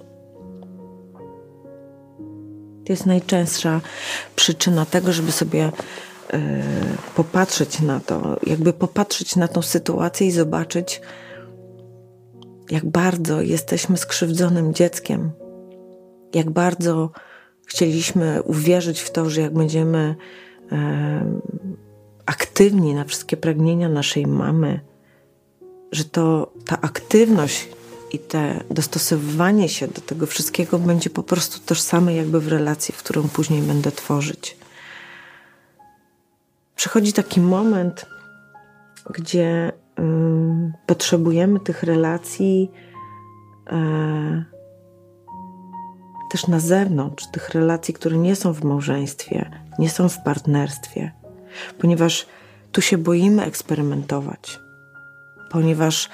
[2.87, 3.81] To jest najczęstsza
[4.37, 5.73] przyczyna tego, żeby sobie
[7.15, 11.01] popatrzeć na to, jakby popatrzeć na tą sytuację i zobaczyć,
[12.71, 15.31] jak bardzo jesteśmy skrzywdzonym dzieckiem,
[16.35, 17.11] jak bardzo
[17.67, 20.17] chcieliśmy uwierzyć w to, że jak będziemy
[20.73, 21.41] e,
[22.27, 24.81] aktywni na wszystkie pragnienia naszej mamy,
[25.93, 27.69] że to ta aktywność
[28.13, 32.99] i te dostosowywanie się do tego wszystkiego będzie po prostu tożsame jakby w relacji, w
[32.99, 34.57] którą później będę tworzyć
[36.79, 38.07] przychodzi taki moment,
[39.11, 40.03] gdzie y,
[40.87, 42.71] potrzebujemy tych relacji
[43.73, 44.45] y,
[46.31, 51.13] też na zewnątrz, tych relacji, które nie są w małżeństwie, nie są w partnerstwie,
[51.79, 52.27] ponieważ
[52.73, 54.59] tu się boimy eksperymentować
[55.49, 56.09] ponieważ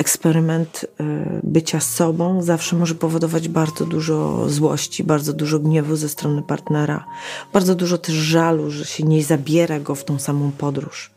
[0.00, 1.04] eksperyment y,
[1.42, 7.04] bycia sobą zawsze może powodować bardzo dużo złości, bardzo dużo gniewu ze strony partnera,
[7.52, 11.10] bardzo dużo też żalu, że się nie zabiera go w tą samą podróż.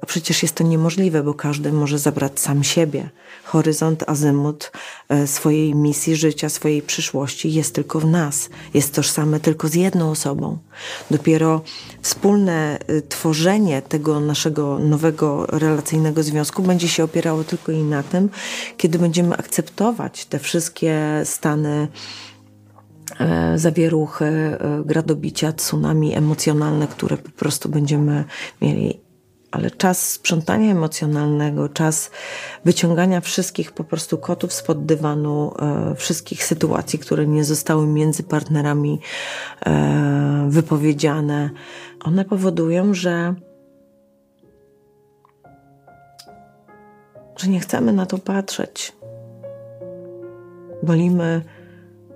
[0.00, 3.10] A przecież jest to niemożliwe, bo każdy może zabrać sam siebie.
[3.44, 4.72] Horyzont, azymut
[5.08, 8.50] e, swojej misji życia, swojej przyszłości jest tylko w nas.
[8.74, 10.58] Jest tożsame tylko z jedną osobą.
[11.10, 11.62] Dopiero
[12.02, 18.28] wspólne e, tworzenie tego naszego nowego relacyjnego związku będzie się opierało tylko i na tym,
[18.76, 21.88] kiedy będziemy akceptować te wszystkie stany
[23.20, 28.24] e, zawieruchy, gradobicia, tsunami emocjonalne, które po prostu będziemy
[28.60, 29.09] mieli
[29.50, 32.10] ale czas sprzątania emocjonalnego, czas
[32.64, 39.00] wyciągania wszystkich po prostu kotów spod dywanu, e, wszystkich sytuacji, które nie zostały między partnerami
[39.66, 41.50] e, wypowiedziane,
[42.04, 43.34] one powodują, że,
[47.36, 48.92] że nie chcemy na to patrzeć.
[50.82, 51.42] Wolimy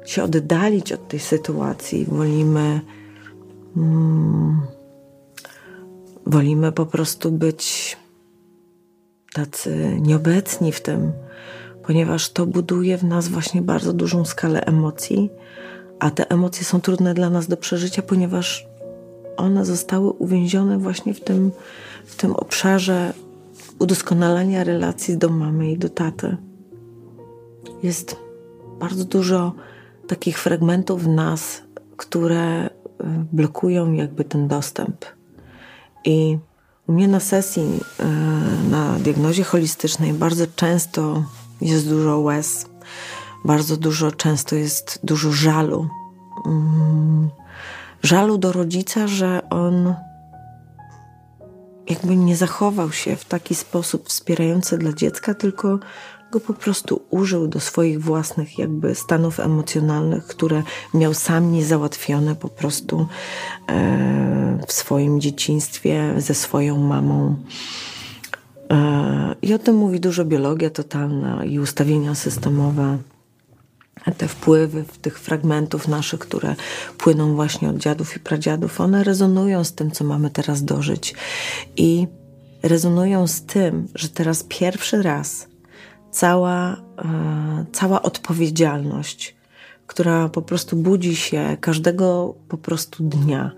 [0.04, 2.80] się oddalić od tej sytuacji, wolimy.
[3.76, 4.66] Mm,
[6.26, 7.96] Wolimy po prostu być
[9.32, 11.12] tacy nieobecni w tym,
[11.86, 15.30] ponieważ to buduje w nas właśnie bardzo dużą skalę emocji,
[15.98, 18.66] a te emocje są trudne dla nas do przeżycia, ponieważ
[19.36, 21.50] one zostały uwięzione właśnie w tym,
[22.04, 23.12] w tym obszarze
[23.78, 26.36] udoskonalania relacji do mamy i do taty.
[27.82, 28.16] Jest
[28.80, 29.52] bardzo dużo
[30.06, 31.62] takich fragmentów w nas,
[31.96, 32.70] które y,
[33.32, 35.04] blokują jakby ten dostęp
[36.04, 36.38] i
[36.86, 38.04] u mnie na sesji e,
[38.70, 41.24] na diagnozie holistycznej bardzo często
[41.60, 42.66] jest dużo łez,
[43.44, 45.88] bardzo dużo, często jest dużo żalu.
[46.46, 47.30] Mm,
[48.02, 49.94] żalu do rodzica, że on
[51.88, 55.78] jakby nie zachował się w taki sposób wspierający dla dziecka, tylko
[56.34, 60.62] go po prostu użył do swoich własnych jakby stanów emocjonalnych, które
[60.94, 63.06] miał sam niezałatwione po prostu
[63.68, 67.36] e, w swoim dzieciństwie ze swoją mamą.
[68.70, 72.98] E, I o tym mówi dużo biologia totalna i ustawienia systemowe
[74.18, 76.56] te wpływy tych fragmentów naszych, które
[76.98, 81.14] płyną właśnie od dziadów i pradziadów, one rezonują z tym, co mamy teraz dożyć.
[81.76, 82.06] I
[82.62, 85.53] rezonują z tym, że teraz pierwszy raz
[86.14, 89.34] cała, e, cała odpowiedzialność
[89.86, 93.50] która po prostu budzi się każdego po prostu dnia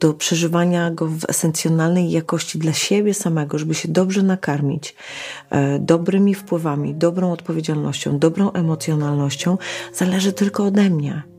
[0.00, 4.94] do przeżywania go w esencjonalnej jakości dla siebie samego, żeby się dobrze nakarmić
[5.50, 9.58] e, dobrymi wpływami, dobrą odpowiedzialnością, dobrą emocjonalnością,
[9.92, 11.35] zależy tylko ode mnie.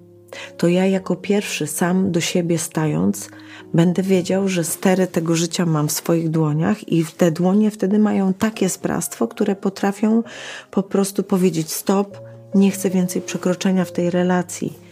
[0.57, 3.29] To ja jako pierwszy, sam do siebie stając,
[3.73, 8.33] będę wiedział, że stery tego życia mam w swoich dłoniach i te dłonie wtedy mają
[8.33, 10.23] takie sprawstwo, które potrafią
[10.71, 12.17] po prostu powiedzieć stop,
[12.55, 14.86] nie chcę więcej przekroczenia w tej relacji.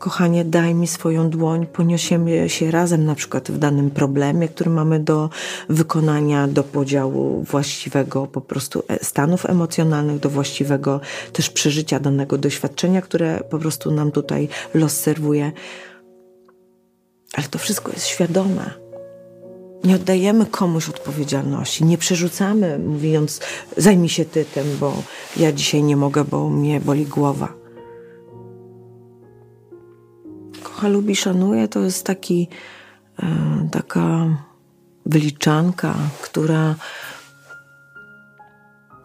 [0.00, 5.00] Kochanie, daj mi swoją dłoń, poniesiemy się razem na przykład w danym problemie, który mamy
[5.00, 5.30] do
[5.68, 11.00] wykonania, do podziału właściwego po prostu e, stanów emocjonalnych, do właściwego
[11.32, 15.52] też przeżycia danego doświadczenia, które po prostu nam tutaj los serwuje.
[17.34, 18.70] Ale to wszystko jest świadome.
[19.84, 23.40] Nie oddajemy komuś odpowiedzialności, nie przerzucamy, mówiąc,
[23.76, 25.02] zajmij się ty tym, bo
[25.36, 27.59] ja dzisiaj nie mogę, bo mnie boli głowa.
[30.80, 32.48] Kocha, lubi, szanuje to jest taki,
[33.22, 33.26] e,
[33.72, 34.26] taka
[35.06, 36.74] wyliczanka, która,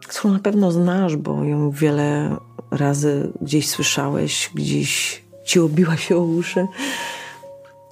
[0.08, 2.38] którą na pewno znasz, bo ją wiele
[2.72, 6.68] razy gdzieś słyszałeś, gdzieś ci obiła się o uszy,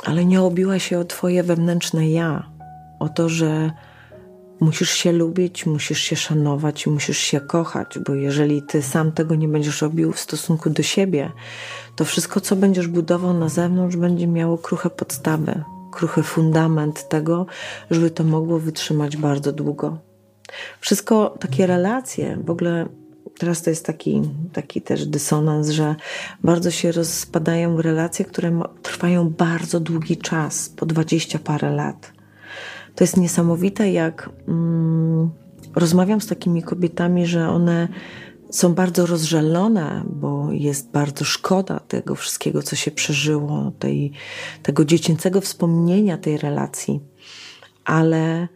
[0.04, 2.50] ale nie obiła się o twoje wewnętrzne ja
[3.00, 3.72] o to, że
[4.60, 9.48] musisz się lubić, musisz się szanować, musisz się kochać, bo jeżeli ty sam tego nie
[9.48, 11.32] będziesz robił w stosunku do siebie,
[11.96, 17.46] to wszystko, co będziesz budował na zewnątrz, będzie miało kruche podstawy, kruchy fundament tego,
[17.92, 19.98] żeby to mogło wytrzymać bardzo długo.
[20.80, 22.86] Wszystko takie relacje, w ogóle
[23.38, 24.22] teraz to jest taki,
[24.54, 25.96] taki też dysonans, że
[26.44, 32.14] bardzo się rozpadają relacje, które trwają bardzo długi czas, po dwadzieścia parę lat.
[32.96, 35.30] To jest niesamowite, jak mm,
[35.76, 37.88] rozmawiam z takimi kobietami, że one
[38.50, 44.12] są bardzo rozżalone, bo jest bardzo szkoda tego wszystkiego, co się przeżyło, tej,
[44.64, 47.00] tego dziecięcego wspomnienia tej relacji.
[47.86, 48.48] Ale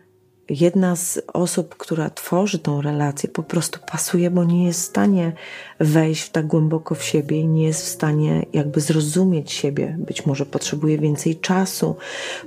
[0.50, 5.34] jedna z osób, która tworzy tą relację, po prostu pasuje, bo nie jest w stanie
[5.80, 9.95] wejść tak głęboko w siebie i nie jest w stanie jakby zrozumieć siebie.
[10.00, 11.95] Być może potrzebuje więcej czasu,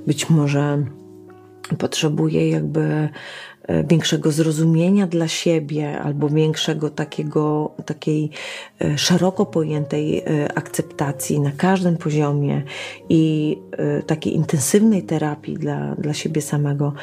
[0.07, 0.85] być może
[1.75, 3.09] potrzebuje jakby
[3.67, 8.29] e, większego zrozumienia dla siebie albo większego takiego, takiej
[8.81, 12.63] e, szeroko pojętej e, akceptacji na każdym poziomie
[13.09, 13.57] i
[14.07, 16.93] takiej intensywnej terapii dla, dla siebie samego.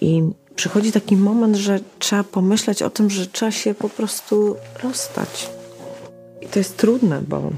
[0.00, 0.22] I
[0.54, 5.50] przychodzi taki moment, że trzeba pomyśleć o tym, że trzeba się po prostu rozstać.
[6.40, 7.50] I to jest trudne, bo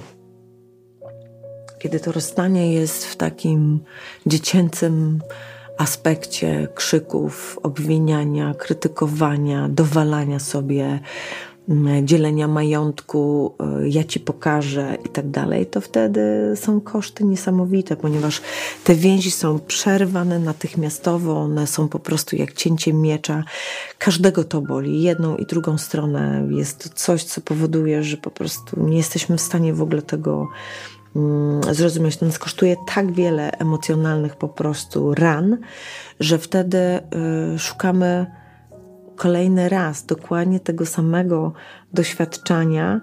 [1.84, 3.80] kiedy to rozstanie jest w takim
[4.26, 5.20] dziecięcym,
[5.78, 11.00] aspekcie krzyków, obwiniania, krytykowania, dowalania sobie,
[12.02, 18.42] dzielenia majątku, y, ja ci pokażę i tak dalej, to wtedy są koszty niesamowite, ponieważ
[18.84, 23.44] te więzi są przerwane natychmiastowo, one są po prostu jak cięcie miecza.
[23.98, 26.48] Każdego to boli, jedną i drugą stronę.
[26.50, 30.48] Jest coś, co powoduje, że po prostu nie jesteśmy w stanie w ogóle tego
[31.70, 35.58] zrozumieć, to nas kosztuje tak wiele emocjonalnych po prostu ran,
[36.20, 36.78] że wtedy
[37.54, 38.26] y, szukamy
[39.16, 41.52] kolejny raz dokładnie tego samego
[41.92, 43.00] doświadczenia,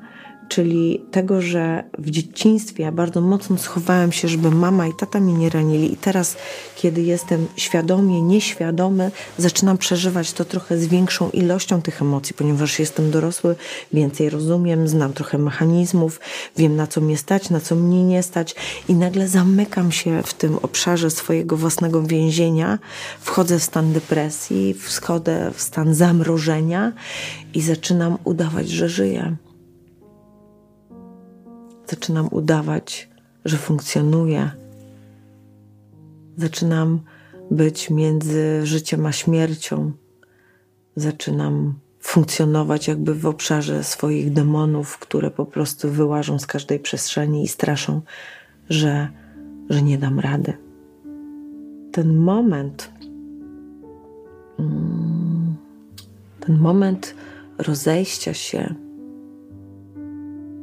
[0.52, 5.34] czyli tego, że w dzieciństwie ja bardzo mocno schowałem się, żeby mama i tata mnie
[5.34, 5.94] nie ranili.
[5.94, 6.38] I teraz,
[6.76, 13.12] kiedy jestem świadomie, nieświadomy, zaczynam przeżywać to trochę z większą ilością tych emocji, ponieważ jestem
[13.12, 13.56] dorosły,
[13.94, 16.20] więcej rozumiem, znam trochę mechanizmów,
[16.58, 18.56] wiem na co mnie stać, na co mnie nie stać,
[18.90, 22.80] i nagle zamykam się w tym obszarze swojego własnego więzienia,
[23.22, 26.94] wchodzę w stan depresji, wchodzę w stan zamrożenia
[27.54, 29.36] i zaczynam udawać, że żyję
[31.92, 33.10] zaczynam udawać,
[33.46, 34.52] że funkcjonuję.
[36.38, 37.00] Zaczynam
[37.52, 39.92] być między życiem a śmiercią.
[40.96, 47.48] Zaczynam funkcjonować jakby w obszarze swoich demonów, które po prostu wyłażą z każdej przestrzeni i
[47.48, 48.02] straszą,
[48.70, 49.08] że,
[49.70, 50.54] że nie dam rady.
[51.92, 52.92] Ten moment
[56.40, 57.16] ten moment
[57.58, 58.76] rozejścia się,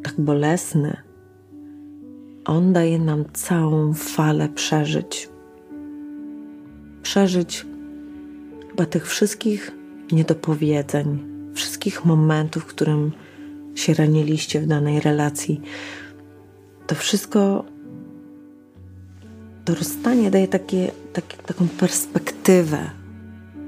[0.03, 1.08] tak bolesny,
[2.49, 5.29] on daje nam całą falę przeżyć.
[7.03, 7.67] Przeżyć
[8.71, 9.73] chyba tych wszystkich
[10.13, 11.19] niedopowiedzeń,
[11.55, 13.13] wszystkich momentów, w którym
[13.75, 15.61] się raniliście w danej relacji.
[16.87, 17.65] To wszystko,
[19.65, 22.91] to rozstanie daje takie, takie, taką perspektywę,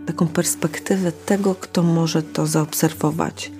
[0.06, 3.52] taką perspektywę tego, kto może to zaobserwować.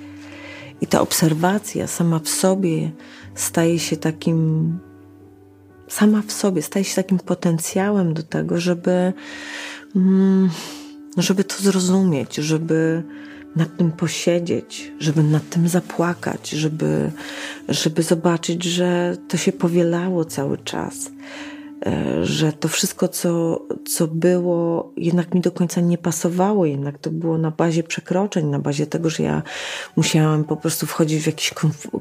[0.80, 2.90] I ta obserwacja sama w sobie
[3.34, 4.78] staje się takim,
[5.90, 9.12] sama w sobie staje się takim potencjałem do tego, żeby,
[9.96, 10.50] mm,
[11.16, 13.02] żeby to zrozumieć, żeby
[13.56, 17.10] nad tym posiedzieć, żeby nad tym zapłakać, żeby,
[17.68, 21.10] żeby zobaczyć, że to się powielało cały czas,
[22.22, 27.38] że to wszystko, co, co było, jednak mi do końca nie pasowało, jednak to było
[27.38, 29.42] na bazie przekroczeń, na bazie tego, że ja
[29.96, 31.54] musiałam po prostu wchodzić w jakieś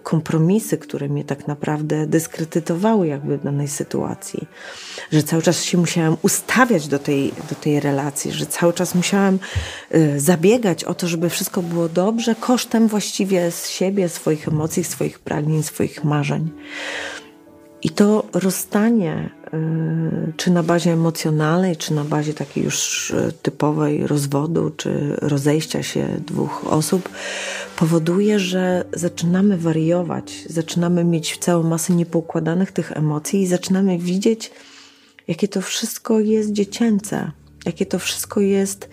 [0.03, 4.47] kompromisy, które mnie tak naprawdę dyskredytowały jakby w danej sytuacji.
[5.11, 9.39] Że cały czas się musiałam ustawiać do tej, do tej relacji, że cały czas musiałam
[9.95, 15.19] y, zabiegać o to, żeby wszystko było dobrze, kosztem właściwie z siebie, swoich emocji, swoich
[15.19, 16.49] pragnień, swoich marzeń.
[17.83, 24.07] I to rozstanie, y, czy na bazie emocjonalnej, czy na bazie takiej już y, typowej
[24.07, 27.09] rozwodu, czy rozejścia się dwóch osób,
[27.75, 34.51] powoduje, że zaczynamy wariować, zaczynamy mieć całą masę niepoukładanych tych emocji i zaczynamy widzieć,
[35.27, 37.31] jakie to wszystko jest dziecięce,
[37.65, 38.89] jakie to wszystko jest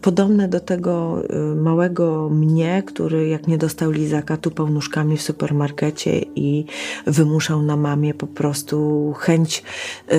[0.00, 6.20] podobne do tego e, małego mnie, który jak nie dostał lizaka, tupał nóżkami w supermarkecie
[6.34, 6.64] i
[7.06, 9.62] wymuszał na mamie po prostu chęć
[10.08, 10.18] e,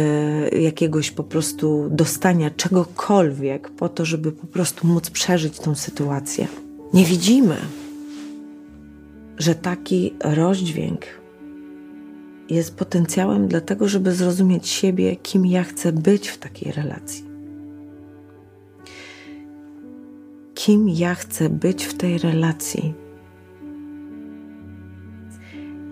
[0.49, 6.47] jakiegoś po prostu dostania czegokolwiek po to, żeby po prostu móc przeżyć tą sytuację.
[6.93, 7.55] Nie widzimy,
[9.38, 11.05] że taki rozdźwięk
[12.49, 17.28] jest potencjałem dlatego, żeby zrozumieć siebie, kim ja chcę być w takiej relacji.
[20.60, 22.93] Kim ja chcę być w tej relacji.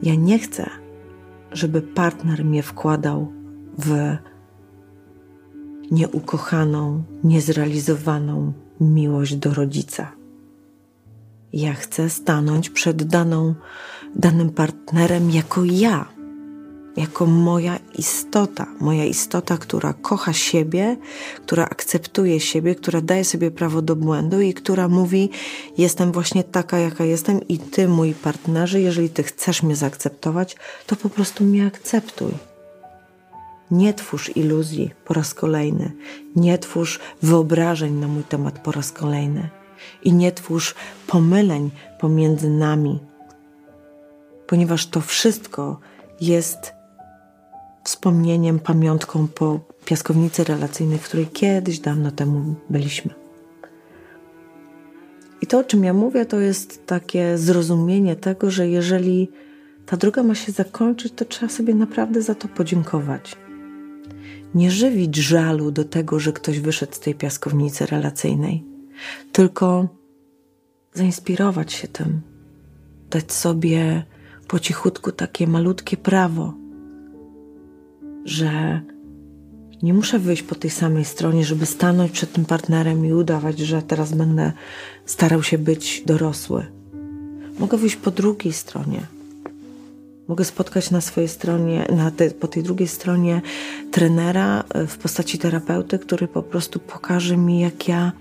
[0.04, 0.70] Ja nie chcę,
[1.52, 3.32] żeby partner mnie wkładał
[3.78, 4.18] w
[5.92, 10.12] nieukochaną, niezrealizowaną miłość do rodzica.
[11.54, 13.56] Ja chcę stanąć przed daną,
[14.16, 16.17] danym partnerem jako ja
[16.98, 20.98] jako moja istota, moja istota, która kocha siebie,
[21.46, 25.30] która akceptuje siebie, która daje sobie prawo do błędu i która mówi:
[25.78, 30.56] Jestem właśnie taka, jaka jestem, i ty, mój partnerze, jeżeli ty chcesz mnie zaakceptować,
[30.88, 32.32] to po prostu mnie akceptuj.
[33.72, 35.92] Nie twórz iluzji po raz kolejny,
[36.36, 39.50] nie twórz wyobrażeń na mój temat po raz kolejny.
[40.04, 40.76] I nie twórz
[41.08, 43.00] pomyleń pomiędzy nami,
[44.48, 45.80] ponieważ to wszystko
[46.22, 46.77] jest
[47.88, 53.14] wspomnieniem, pamiątką po piaskownicy relacyjnej, w której kiedyś dawno temu byliśmy.
[55.42, 59.32] I to, o czym ja mówię, to jest takie zrozumienie tego, że jeżeli
[59.86, 63.36] ta droga ma się zakończyć, to trzeba sobie naprawdę za to podziękować.
[64.56, 68.64] Nie żywić żalu do tego, że ktoś wyszedł z tej piaskownicy relacyjnej,
[69.32, 69.88] tylko
[70.94, 72.22] zainspirować się tym,
[73.10, 74.04] dać sobie
[74.48, 76.67] po cichutku takie malutkie prawo
[78.28, 78.82] że
[79.84, 83.82] nie muszę wyjść po tej samej stronie, żeby stanąć przed tym partnerem i udawać, że
[83.82, 84.52] teraz będę
[85.06, 86.66] starał się być dorosły.
[87.60, 89.02] Mogę wyjść po drugiej stronie.
[90.28, 93.42] Mogę spotkać na swojej stronie, na te, po tej drugiej stronie
[93.92, 98.12] trenera e, w postaci terapeuty, który po prostu pokaże mi, jak ja,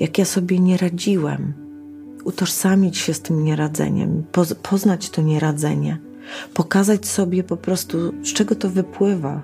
[0.00, 1.52] jak ja sobie nie radziłem.
[2.24, 4.24] Utożsamić się z tym nieradzeniem,
[4.62, 6.05] poznać to nieradzenie
[6.54, 9.42] pokazać sobie po prostu, z czego to wypływa.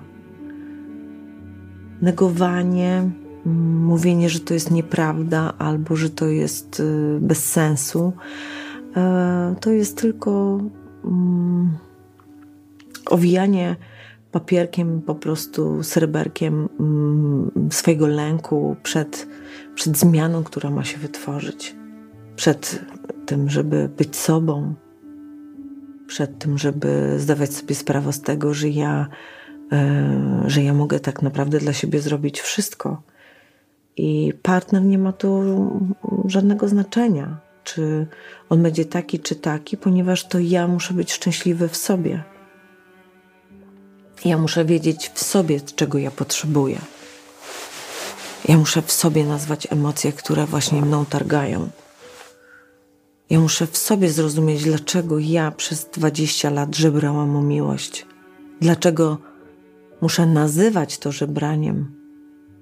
[2.01, 3.11] Negowanie,
[3.45, 8.13] mówienie, że to jest nieprawda albo że to jest y, bez sensu,
[8.95, 10.59] e, to jest tylko
[11.05, 11.77] mm,
[13.05, 13.75] owijanie
[14.31, 19.27] papierkiem, po prostu sreberkiem mm, swojego lęku przed,
[19.75, 21.75] przed zmianą, która ma się wytworzyć,
[22.35, 22.85] przed
[23.25, 24.73] tym, żeby być sobą,
[26.13, 29.07] przed tym, żeby zdawać sobie sprawę z tego, że ja,
[29.71, 33.01] e, że ja mogę tak naprawdę dla siebie zrobić wszystko.
[33.97, 35.41] I partner nie ma tu
[36.25, 38.07] żadnego znaczenia, czy
[38.49, 42.23] on będzie taki, czy taki, ponieważ to ja muszę być szczęśliwy w sobie.
[44.25, 46.77] Ja muszę wiedzieć w sobie, czego ja potrzebuję.
[48.47, 51.69] Ja muszę w sobie nazwać emocje, które właśnie mną targają.
[53.33, 58.05] Ja muszę w sobie zrozumieć, dlaczego ja przez 20 lat żebrałam o miłość.
[58.61, 59.17] Dlaczego
[60.01, 61.91] muszę nazywać to żebraniem.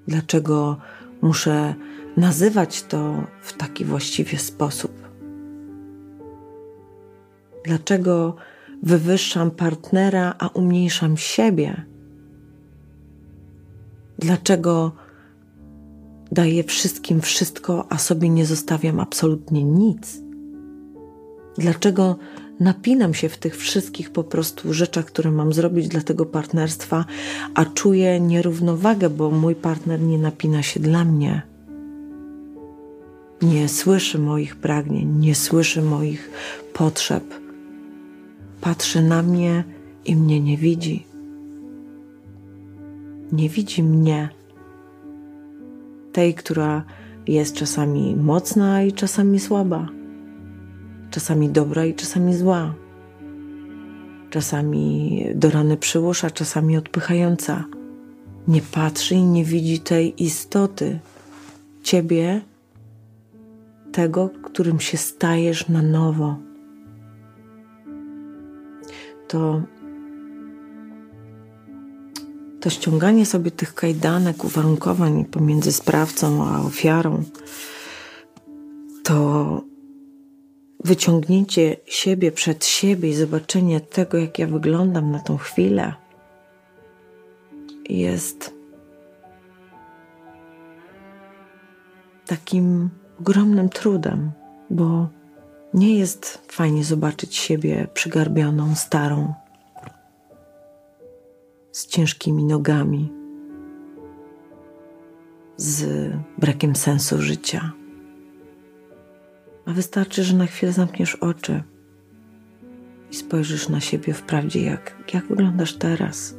[0.07, 0.77] Dlaczego
[1.21, 1.75] muszę
[2.17, 4.91] nazywać to w taki właściwy sposób.
[7.65, 8.35] Dlaczego
[8.83, 11.85] wywyższam partnera, a umniejszam siebie?
[14.19, 14.91] Dlaczego
[16.31, 20.30] daję wszystkim wszystko, a sobie nie zostawiam absolutnie nic?
[21.57, 22.15] Dlaczego
[22.59, 27.05] napinam się w tych wszystkich po prostu rzeczach, które mam zrobić dla tego partnerstwa,
[27.53, 31.41] a czuję nierównowagę, bo mój partner nie napina się dla mnie?
[33.41, 36.29] Nie słyszy moich pragnień, nie słyszy moich
[36.73, 37.23] potrzeb.
[38.61, 39.63] Patrzy na mnie
[40.05, 41.05] i mnie nie widzi.
[43.31, 44.29] Nie widzi mnie,
[46.11, 46.83] tej, która
[47.27, 50.00] jest czasami mocna i czasami słaba
[51.11, 52.73] czasami dobra i czasami zła,
[54.29, 57.65] czasami do rany przyłosza, czasami odpychająca.
[58.47, 60.99] Nie patrzy i nie widzi tej istoty,
[61.83, 62.41] ciebie,
[63.91, 66.35] tego, którym się stajesz na nowo.
[69.27, 69.61] To
[72.59, 77.23] to ściąganie sobie tych kajdanek, uwarunkowań pomiędzy sprawcą a ofiarą,
[79.03, 79.70] to
[80.83, 85.93] wyciągnięcie siebie przed siebie i zobaczenie tego, jak ja wyglądam na tą chwilę,
[87.89, 88.53] jest
[92.25, 94.31] takim ogromnym trudem,
[94.69, 95.07] bo
[95.73, 99.33] nie jest fajnie zobaczyć siebie przygarbioną, starą,
[101.71, 103.11] z ciężkimi nogami,
[105.57, 107.80] z brakiem sensu życia.
[109.65, 111.63] A wystarczy, że na chwilę zamkniesz oczy
[113.11, 116.35] i spojrzysz na siebie wprawdzie, jak, jak wyglądasz teraz.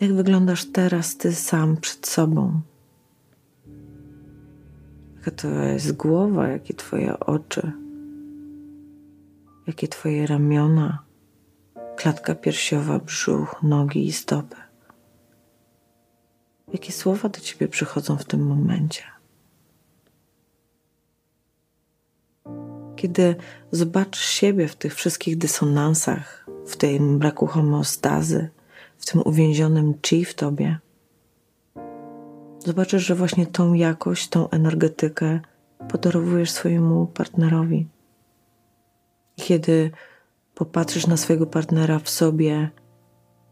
[0.00, 2.60] Jak wyglądasz teraz ty sam przed sobą?
[5.16, 7.72] Jaka to jest głowa, jakie twoje oczy,
[9.66, 11.04] jakie twoje ramiona,
[11.96, 14.56] klatka piersiowa, brzuch, nogi i stopy.
[16.72, 19.13] Jakie słowa do ciebie przychodzą w tym momencie?
[23.04, 23.36] Kiedy
[23.70, 28.48] zobaczysz siebie w tych wszystkich dysonansach, w tym braku homeostazy,
[28.98, 30.78] w tym uwięzionym chi w tobie,
[32.58, 35.40] zobaczysz, że właśnie tą jakość, tą energetykę
[35.88, 37.88] podarowujesz swojemu partnerowi.
[39.36, 39.90] Kiedy
[40.54, 42.70] popatrzysz na swojego partnera w sobie,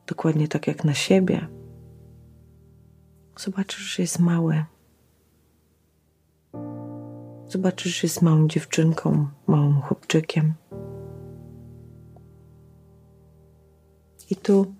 [0.06, 1.46] dokładnie tak jak na siebie,
[3.36, 4.64] zobaczysz, że jest mały
[7.52, 10.54] Zobaczysz, że jest małą dziewczynką, małym chłopczykiem.
[14.30, 14.74] I tu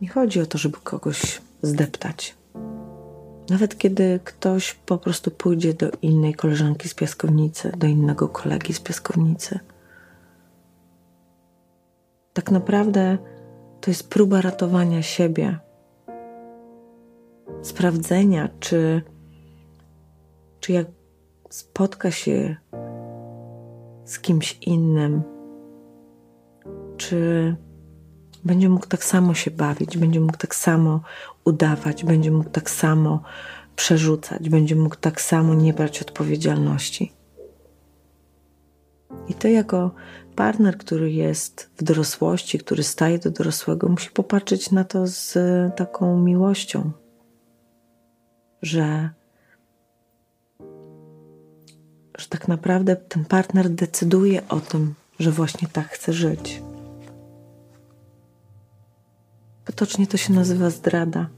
[0.00, 2.34] nie chodzi o to, żeby kogoś zdeptać.
[3.50, 8.80] Nawet kiedy ktoś po prostu pójdzie do innej koleżanki z piaskownicy, do innego kolegi z
[8.80, 9.58] piaskownicy,
[12.32, 13.18] tak naprawdę
[13.80, 15.58] to jest próba ratowania siebie,
[17.62, 19.02] sprawdzenia, czy
[20.64, 20.86] czy jak
[21.50, 22.56] spotka się
[24.04, 25.22] z kimś innym,
[26.96, 27.56] czy
[28.44, 31.00] będzie mógł tak samo się bawić, będzie mógł tak samo
[31.44, 33.22] udawać, będzie mógł tak samo
[33.76, 37.12] przerzucać, będzie mógł tak samo nie brać odpowiedzialności.
[39.28, 39.90] I to jako
[40.36, 45.38] partner, który jest w dorosłości, który staje do dorosłego, musi popatrzeć na to z
[45.76, 46.90] taką miłością,
[48.62, 49.10] że
[52.18, 56.62] że tak naprawdę ten partner decyduje o tym, że właśnie tak chce żyć.
[59.64, 61.28] Potocznie to się nazywa zdrada.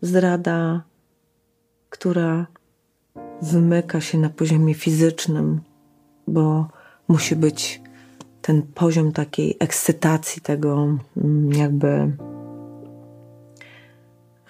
[0.00, 0.82] Zdrada,
[1.90, 2.46] która
[3.42, 5.60] wymyka się na poziomie fizycznym,
[6.26, 6.68] bo
[7.08, 7.82] musi być
[8.42, 12.16] ten poziom takiej ekscytacji, tego mm, jakby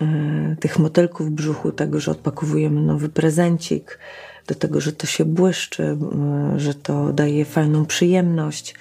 [0.00, 3.98] e, tych motylków w brzuchu, tego, że odpakowujemy nowy prezencik,
[4.46, 5.98] do tego, że to się błyszczy,
[6.56, 8.74] że to daje fajną przyjemność.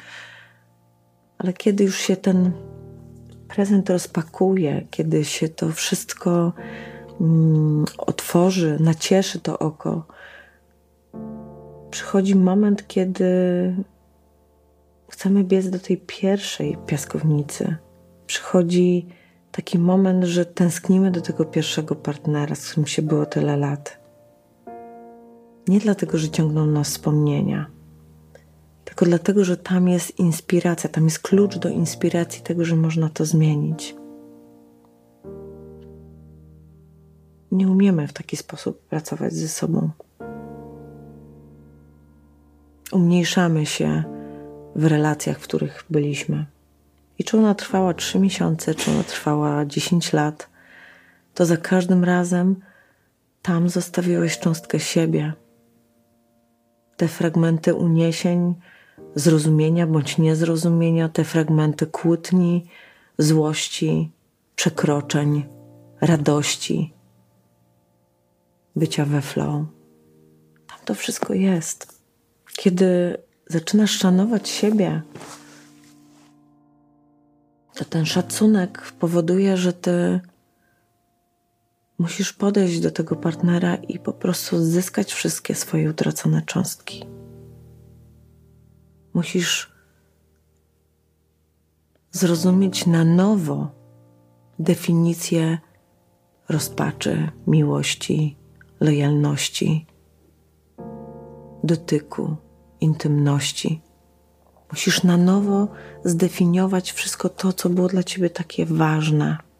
[1.37, 2.51] Ale kiedy już się ten
[3.47, 6.53] prezent rozpakuje, kiedy się to wszystko
[7.21, 10.05] mm, otworzy, nacieszy to oko,
[11.91, 13.25] przychodzi moment, kiedy
[15.09, 17.75] chcemy biec do tej pierwszej piaskownicy.
[18.25, 19.07] Przychodzi
[19.51, 24.00] taki moment, że tęsknimy do tego pierwszego partnera, z którym się było tyle lat.
[25.67, 27.71] Nie dlatego, że ciągną nas wspomnienia,
[28.85, 33.25] tylko dlatego, że tam jest inspiracja, tam jest klucz do inspiracji tego, że można to
[33.25, 33.95] zmienić.
[37.51, 39.89] Nie umiemy w taki sposób pracować ze sobą.
[42.91, 44.03] Umniejszamy się
[44.75, 46.45] w relacjach, w których byliśmy.
[47.19, 50.49] I czy ona trwała 3 miesiące, czy ona trwała 10 lat,
[51.33, 52.55] to za każdym razem
[53.41, 55.33] tam zostawiłeś cząstkę siebie.
[57.01, 58.55] Te fragmenty uniesień,
[59.15, 62.65] zrozumienia bądź niezrozumienia, te fragmenty kłótni,
[63.17, 64.11] złości,
[64.55, 65.45] przekroczeń,
[66.01, 66.93] radości,
[68.75, 69.65] bycia we flow.
[70.67, 72.01] Tam to wszystko jest.
[72.57, 75.01] Kiedy zaczynasz szanować siebie,
[77.73, 80.19] to ten szacunek powoduje, że ty
[82.01, 87.05] musisz podejść do tego partnera i po prostu zyskać wszystkie swoje utracone cząstki.
[89.13, 89.71] Musisz
[92.11, 93.71] zrozumieć na nowo
[94.59, 95.57] definicję
[96.49, 98.37] rozpaczy, miłości,
[98.79, 99.85] lojalności,
[101.63, 102.35] dotyku,
[102.79, 103.81] intymności.
[104.71, 105.67] Musisz na nowo
[106.05, 109.50] zdefiniować wszystko to, co było dla ciebie takie ważne.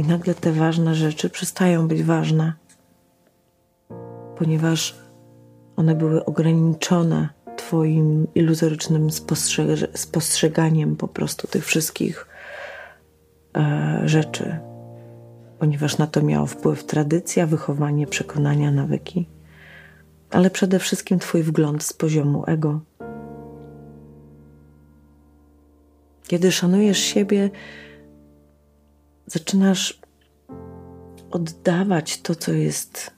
[0.00, 2.52] I nagle te ważne rzeczy przestają być ważne,
[4.38, 4.98] ponieważ
[5.76, 9.08] one były ograniczone Twoim iluzorycznym
[9.94, 12.26] spostrzeganiem po prostu tych wszystkich
[13.56, 14.58] e, rzeczy,
[15.58, 19.28] ponieważ na to miało wpływ tradycja, wychowanie, przekonania, nawyki,
[20.30, 22.80] ale przede wszystkim Twój wgląd z poziomu ego.
[26.26, 27.50] Kiedy szanujesz siebie,
[29.30, 30.00] zaczynasz
[31.30, 33.10] oddawać to, co jest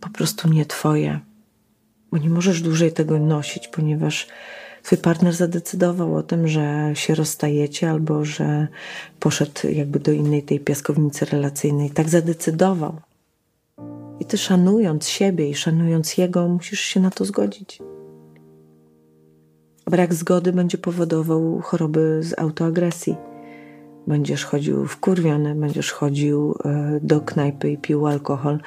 [0.00, 1.20] po prostu nie Twoje
[2.16, 4.26] bo nie możesz dłużej tego nosić, ponieważ
[4.82, 8.68] twój partner zadecydował o tym, że się rozstajecie albo że
[9.20, 11.90] poszedł jakby do innej tej piaskownicy relacyjnej.
[11.90, 13.00] Tak zadecydował.
[14.20, 17.78] I ty szanując siebie i szanując jego, musisz się na to zgodzić.
[19.86, 23.16] Brak zgody będzie powodował choroby z autoagresji
[24.06, 28.60] Będziesz chodził wkurwiony, będziesz chodził e, do knajpy i pił alkohol,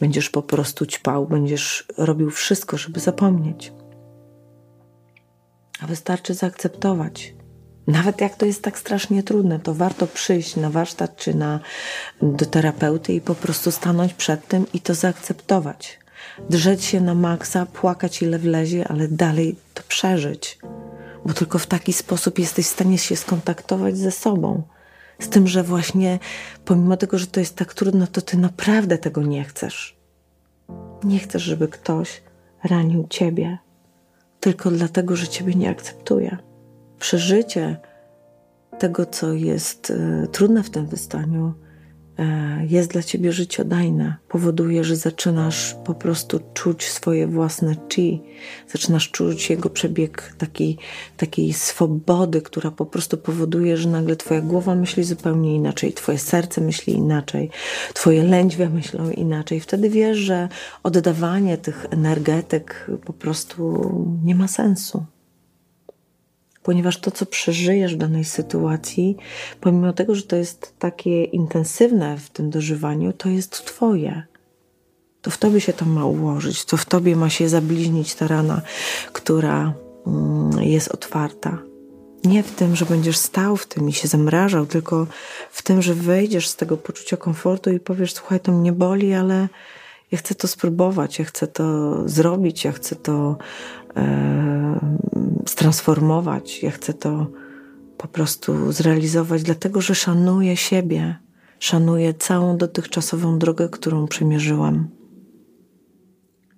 [0.00, 3.72] będziesz po prostu ćpał, będziesz robił wszystko, żeby zapomnieć.
[5.80, 7.34] A wystarczy zaakceptować.
[7.86, 11.60] Nawet jak to jest tak strasznie trudne, to warto przyjść na warsztat czy na,
[12.22, 15.98] do terapeuty i po prostu stanąć przed tym i to zaakceptować.
[16.50, 20.58] Drzeć się na maksa, płakać ile wlezie, ale dalej to przeżyć.
[21.26, 24.62] Bo tylko w taki sposób jesteś w stanie się skontaktować ze sobą
[25.20, 26.18] z tym, że właśnie
[26.64, 29.96] pomimo tego, że to jest tak trudno, to ty naprawdę tego nie chcesz.
[31.04, 32.22] Nie chcesz, żeby ktoś
[32.64, 33.58] ranił ciebie
[34.40, 36.36] tylko dlatego, że ciebie nie akceptuje.
[36.98, 37.76] Przeżycie
[38.78, 41.54] tego, co jest y, trudne w tym wystaniu,
[42.68, 48.22] jest dla ciebie życiodajne, powoduje, że zaczynasz po prostu czuć swoje własne chi,
[48.68, 50.76] zaczynasz czuć jego przebieg takiej,
[51.16, 56.60] takiej swobody, która po prostu powoduje, że nagle twoja głowa myśli zupełnie inaczej, twoje serce
[56.60, 57.50] myśli inaczej,
[57.94, 59.60] twoje lędźwie myślą inaczej.
[59.60, 60.48] Wtedy wiesz, że
[60.82, 63.92] oddawanie tych energetyk po prostu
[64.24, 65.04] nie ma sensu
[66.68, 69.16] ponieważ to, co przeżyjesz w danej sytuacji,
[69.60, 74.22] pomimo tego, że to jest takie intensywne w tym dożywaniu, to jest Twoje.
[75.22, 78.62] To w Tobie się to ma ułożyć, to w Tobie ma się zabliźnić ta rana,
[79.12, 79.72] która
[80.06, 81.58] mm, jest otwarta.
[82.24, 85.06] Nie w tym, że będziesz stał w tym i się zamrażał, tylko
[85.50, 89.48] w tym, że wejdziesz z tego poczucia komfortu i powiesz: Słuchaj, to mnie boli, ale
[90.12, 93.36] ja chcę to spróbować, ja chcę to zrobić, ja chcę to
[93.96, 94.80] e,
[95.46, 97.26] stransformować, ja chcę to
[97.98, 101.16] po prostu zrealizować, dlatego że szanuję siebie,
[101.58, 104.88] szanuję całą dotychczasową drogę, którą przemierzyłam.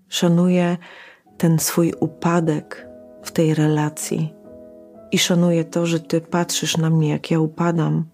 [0.08, 0.76] Szanuję
[1.38, 2.88] ten swój upadek
[3.22, 4.34] w tej relacji
[5.12, 8.04] i szanuję to, że ty patrzysz na mnie, jak ja upadam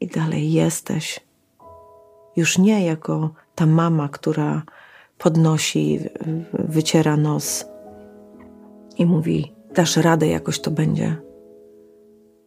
[0.00, 1.20] i dalej jesteś.
[2.36, 4.62] Już nie jako ta mama, która
[5.18, 6.00] podnosi,
[6.52, 7.64] wyciera nos
[8.96, 11.16] i mówi: Dasz radę, jakoś to będzie.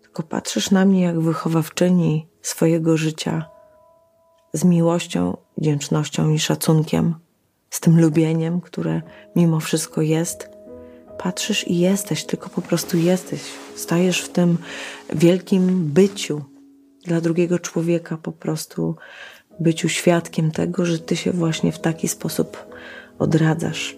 [0.02, 3.46] Tylko patrzysz na mnie jak wychowawczyni swojego życia
[4.54, 7.16] z miłością, wdzięcznością i szacunkiem,
[7.70, 9.02] z tym lubieniem, które
[9.36, 10.50] mimo wszystko jest,
[11.18, 13.42] patrzysz i jesteś, tylko po prostu jesteś.
[13.76, 14.58] Stajesz w tym
[15.14, 16.42] wielkim byciu
[17.06, 18.96] dla drugiego człowieka, po prostu
[19.60, 22.58] byciu świadkiem tego, że ty się właśnie w taki sposób
[23.20, 23.98] odradzasz.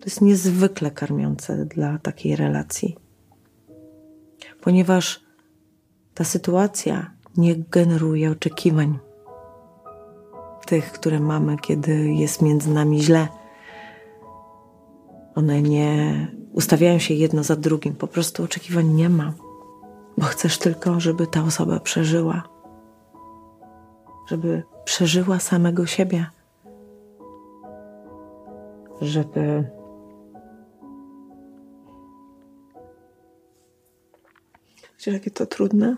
[0.00, 2.96] To jest niezwykle karmiące dla takiej relacji,
[4.60, 5.20] ponieważ
[6.14, 8.98] ta sytuacja nie generuje oczekiwań
[10.66, 13.28] tych, które mamy, kiedy jest między nami źle.
[15.34, 19.32] One nie ustawiają się jedno za drugim, po prostu oczekiwań nie ma,
[20.18, 22.42] bo chcesz tylko, żeby ta osoba przeżyła,
[24.30, 26.26] żeby przeżyła samego siebie,
[29.00, 29.64] żeby
[35.06, 35.96] jakie to trudne?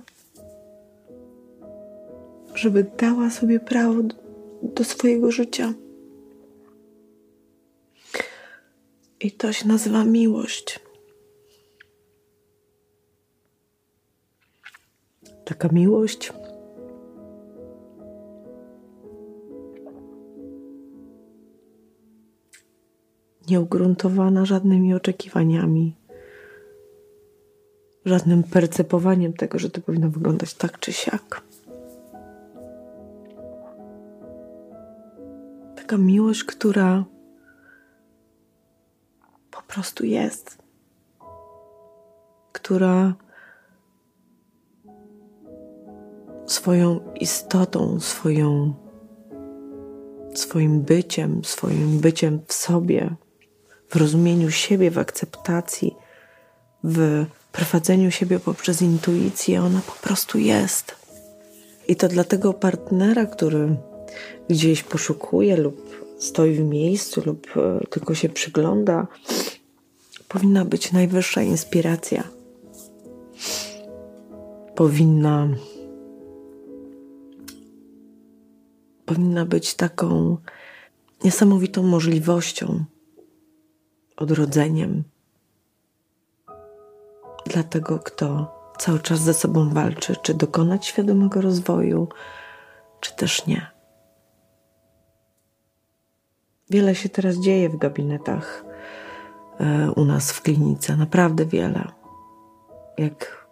[2.54, 4.14] Żeby dała sobie prawo do,
[4.62, 5.72] do swojego życia.
[9.20, 10.80] I to się nazywa miłość.
[15.44, 16.32] Taka miłość.
[23.52, 25.96] Nieugruntowana żadnymi oczekiwaniami,
[28.04, 31.42] żadnym percepowaniem tego, że to powinno wyglądać tak czy siak.
[35.76, 37.04] Taka miłość, która
[39.50, 40.58] po prostu jest,
[42.52, 43.14] która
[46.46, 48.74] swoją istotą, swoją,
[50.34, 53.16] swoim byciem, swoim byciem w sobie,
[53.92, 55.94] w rozumieniu siebie, w akceptacji,
[56.84, 60.96] w prowadzeniu siebie poprzez intuicję, ona po prostu jest.
[61.88, 63.76] I to dla tego partnera, który
[64.50, 69.06] gdzieś poszukuje lub stoi w miejscu lub e, tylko się przygląda,
[70.28, 72.24] powinna być najwyższa inspiracja.
[74.74, 75.48] Powinna
[79.06, 80.36] powinna być taką
[81.24, 82.84] niesamowitą możliwością,
[84.22, 85.04] odrodzeniem,
[87.46, 92.08] dla tego, kto cały czas ze sobą walczy, czy dokonać świadomego rozwoju,
[93.00, 93.66] czy też nie.
[96.70, 98.64] Wiele się teraz dzieje w gabinetach
[99.60, 101.84] e, u nas w klinice, naprawdę wiele.
[102.98, 103.46] Jak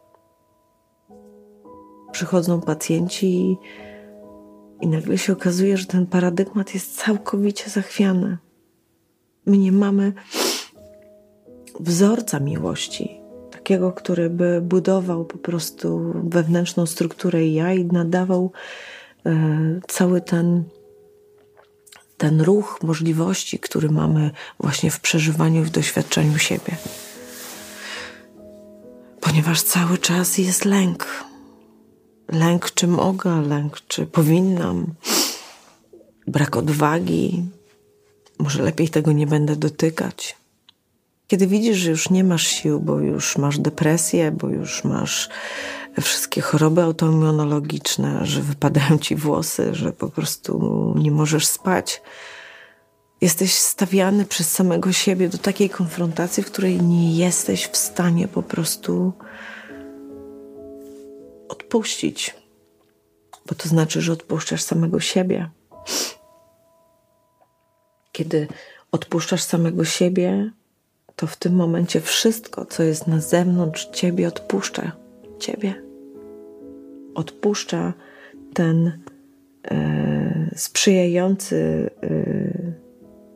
[2.12, 3.59] przychodzą pacjenci i,
[4.81, 8.39] i nagle się okazuje, że ten paradygmat jest całkowicie zachwiany.
[9.47, 10.12] My nie mamy
[11.81, 13.20] wzorca miłości,
[13.51, 18.53] takiego, który by budował po prostu wewnętrzną strukturę ja i nadawał
[19.26, 20.64] e, cały ten,
[22.16, 26.76] ten ruch możliwości, który mamy właśnie w przeżywaniu w doświadczeniu siebie.
[29.20, 31.07] Ponieważ cały czas jest lęk.
[32.28, 34.87] Lęk, czy mogę, lęk, czy powinnam,
[36.26, 37.45] brak odwagi.
[38.39, 40.39] Może lepiej tego nie będę dotykać.
[41.31, 45.28] Kiedy widzisz, że już nie masz sił, bo już masz depresję, bo już masz
[46.01, 52.03] wszystkie choroby autoimmunologiczne, że wypadają ci włosy, że po prostu nie możesz spać,
[53.20, 58.43] jesteś stawiany przez samego siebie do takiej konfrontacji, w której nie jesteś w stanie po
[58.43, 59.12] prostu
[61.49, 62.35] odpuścić.
[63.47, 65.51] Bo to znaczy, że odpuszczasz samego siebie.
[68.12, 68.49] Kiedy
[68.93, 70.53] odpuszczasz samego siebie,
[71.21, 74.93] to w tym momencie wszystko, co jest na zewnątrz ciebie, odpuszcza
[75.39, 75.75] ciebie.
[77.14, 77.93] Odpuszcza
[78.55, 78.93] ten
[79.71, 82.09] e, sprzyjający e,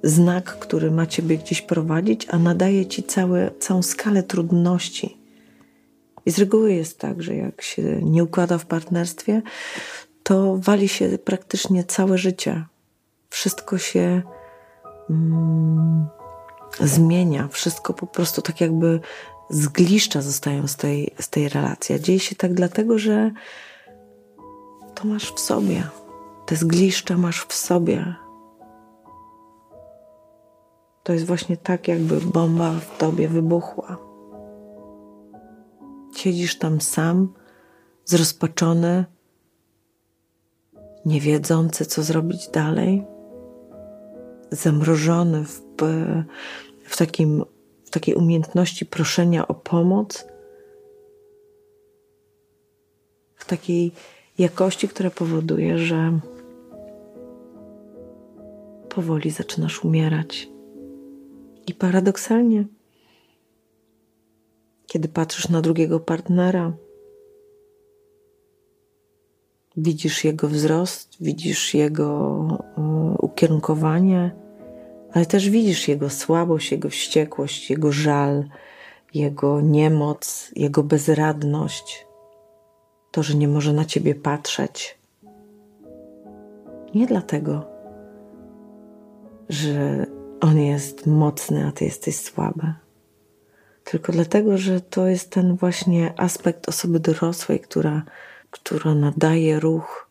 [0.02, 5.18] znak, który ma ciebie gdzieś prowadzić, a nadaje ci całe, całą skalę trudności.
[6.26, 9.42] I z reguły jest tak, że jak się nie układa w partnerstwie,
[10.22, 12.64] to wali się praktycznie całe życie.
[13.30, 14.22] Wszystko się.
[15.10, 16.06] Mm,
[16.80, 19.00] zmienia, wszystko po prostu tak jakby
[19.50, 21.94] zgliszcza zostają z tej, z tej relacji.
[21.94, 23.30] A dzieje się tak dlatego, że
[24.94, 25.82] to masz w sobie.
[26.46, 28.14] Te zgliszcza masz w sobie.
[31.02, 33.96] To jest właśnie tak, jakby bomba w tobie wybuchła.
[36.16, 37.34] Siedzisz tam sam,
[38.04, 39.04] zrozpaczony,
[41.06, 43.06] nie wiedzący, co zrobić dalej,
[44.50, 45.63] zamrożony w
[46.84, 47.44] w, takim,
[47.84, 50.24] w takiej umiejętności proszenia o pomoc,
[53.36, 53.92] w takiej
[54.38, 56.18] jakości, która powoduje, że
[58.88, 60.48] powoli zaczynasz umierać.
[61.66, 62.64] I paradoksalnie,
[64.86, 66.72] kiedy patrzysz na drugiego partnera,
[69.76, 72.48] widzisz jego wzrost, widzisz jego
[72.78, 74.43] y, ukierunkowanie,
[75.14, 78.44] ale też widzisz jego słabość, jego wściekłość, jego żal,
[79.14, 82.06] jego niemoc, jego bezradność,
[83.10, 84.98] to, że nie może na ciebie patrzeć.
[86.94, 87.66] Nie dlatego,
[89.48, 90.06] że
[90.40, 92.74] on jest mocny, a ty jesteś słaby,
[93.84, 98.02] tylko dlatego, że to jest ten właśnie aspekt osoby dorosłej, która,
[98.50, 100.10] która nadaje ruch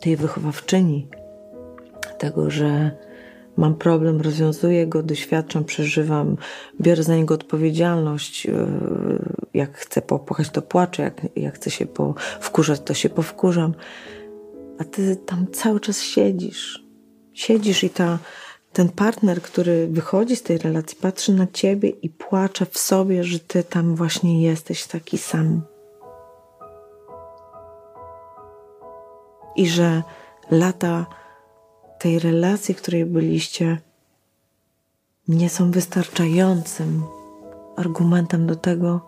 [0.00, 1.08] tej wychowawczyni,
[2.18, 2.96] tego, że
[3.56, 6.36] mam problem, rozwiązuję go, doświadczam, przeżywam,
[6.80, 8.46] biorę za niego odpowiedzialność.
[8.46, 8.52] E,
[9.54, 11.86] jak chcę popłakać, to płaczę, jak, jak chcę się
[12.40, 13.74] wkurzać, to się powkurzam.
[14.78, 16.84] A ty tam cały czas siedzisz.
[17.32, 18.18] Siedzisz i ta,
[18.72, 23.38] ten partner, który wychodzi z tej relacji, patrzy na ciebie i płacze w sobie, że
[23.38, 25.62] ty tam właśnie jesteś taki sam.
[29.56, 30.02] I że
[30.50, 31.06] lata
[31.98, 33.78] tej relacji, w której byliście,
[35.28, 37.02] nie są wystarczającym
[37.76, 39.00] argumentem do tego,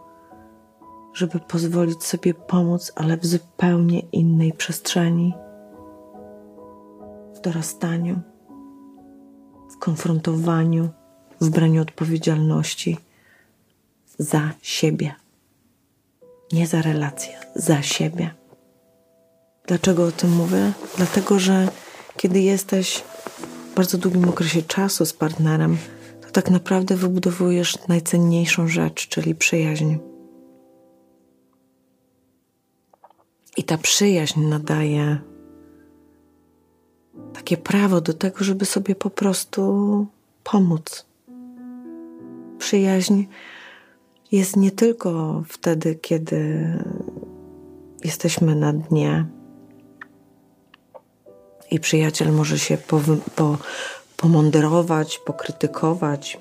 [1.14, 5.34] żeby pozwolić sobie pomóc, ale w zupełnie innej przestrzeni,
[7.34, 8.20] w dorastaniu,
[9.70, 10.88] w konfrontowaniu,
[11.40, 12.96] w braniu odpowiedzialności
[14.18, 15.14] za siebie.
[16.52, 18.34] Nie za relację, za siebie.
[19.66, 20.72] Dlaczego o tym mówię?
[20.96, 21.68] Dlatego, że
[22.16, 23.04] kiedy jesteś
[23.70, 25.76] w bardzo długim okresie czasu z partnerem,
[26.22, 29.96] to tak naprawdę wybudowujesz najcenniejszą rzecz, czyli przyjaźń.
[33.56, 35.18] I ta przyjaźń nadaje
[37.32, 40.06] takie prawo do tego, żeby sobie po prostu
[40.44, 41.06] pomóc.
[42.58, 43.24] Przyjaźń
[44.32, 46.72] jest nie tylko wtedy, kiedy
[48.04, 49.26] jesteśmy na dnie,
[51.70, 53.00] i przyjaciel może się po,
[53.36, 53.58] po,
[54.16, 56.38] pomądrować, pokrytykować,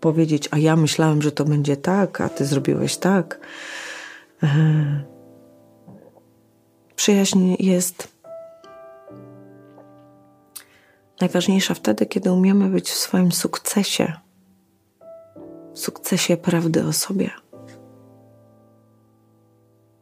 [0.00, 3.40] powiedzieć: A ja myślałem, że to będzie tak, a ty zrobiłeś tak.
[4.42, 5.04] E,
[6.96, 8.08] przyjaźń jest
[11.20, 14.12] najważniejsza wtedy, kiedy umiemy być w swoim sukcesie,
[15.74, 17.30] sukcesie prawdy o sobie.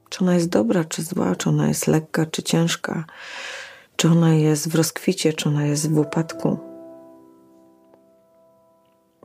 [0.09, 3.05] Czy ona jest dobra, czy zła, czy ona jest lekka, czy ciężka,
[3.99, 6.59] czy ona jest w rozkwicie, czy ona jest w upadku.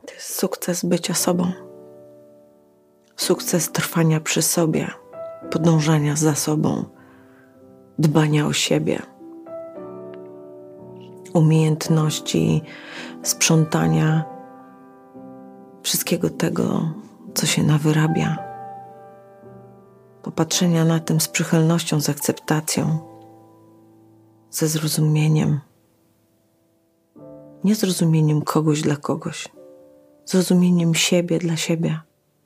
[0.06, 1.52] To jest sukces bycia sobą.
[3.16, 4.90] Sukces trwania przy sobie,
[5.50, 6.84] podążania za sobą,
[7.98, 9.02] dbania o siebie,
[11.34, 12.62] umiejętności
[13.22, 14.24] sprzątania
[15.82, 16.94] wszystkiego tego,
[17.34, 18.38] co się nawyrabia,
[20.22, 23.13] popatrzenia na tym z przychylnością, z akceptacją
[24.54, 25.60] ze zrozumieniem.
[27.64, 29.48] Nie zrozumieniem kogoś dla kogoś,
[30.24, 32.00] zrozumieniem siebie dla siebie.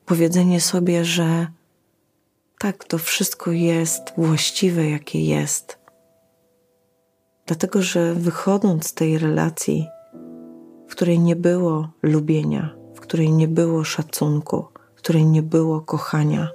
[0.05, 1.47] Powiedzenie sobie, że
[2.59, 5.79] tak, to wszystko jest właściwe, jakie jest.
[7.45, 9.87] Dlatego, że wychodząc z tej relacji,
[10.87, 16.49] w której nie było lubienia, w której nie było szacunku, w której nie było kochania,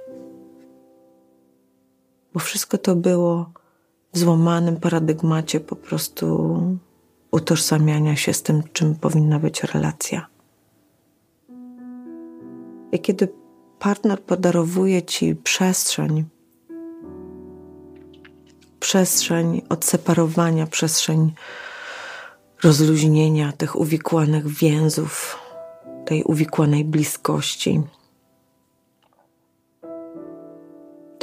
[2.33, 3.49] bo wszystko to było
[4.15, 6.57] w złamanym paradygmacie po prostu
[7.31, 10.27] utożsamiania się z tym, czym powinna być relacja.
[12.91, 13.27] I kiedy
[13.79, 16.25] partner podarowuje ci przestrzeń,
[18.79, 21.33] przestrzeń odseparowania, przestrzeń
[22.63, 25.39] rozluźnienia tych uwikłanych więzów,
[26.05, 27.81] tej uwikłanej bliskości,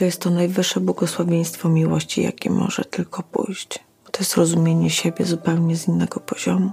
[0.03, 3.78] To jest to najwyższe błogosławieństwo miłości, jakie może tylko pójść.
[4.11, 6.70] To jest rozumienie siebie zupełnie z innego poziomu.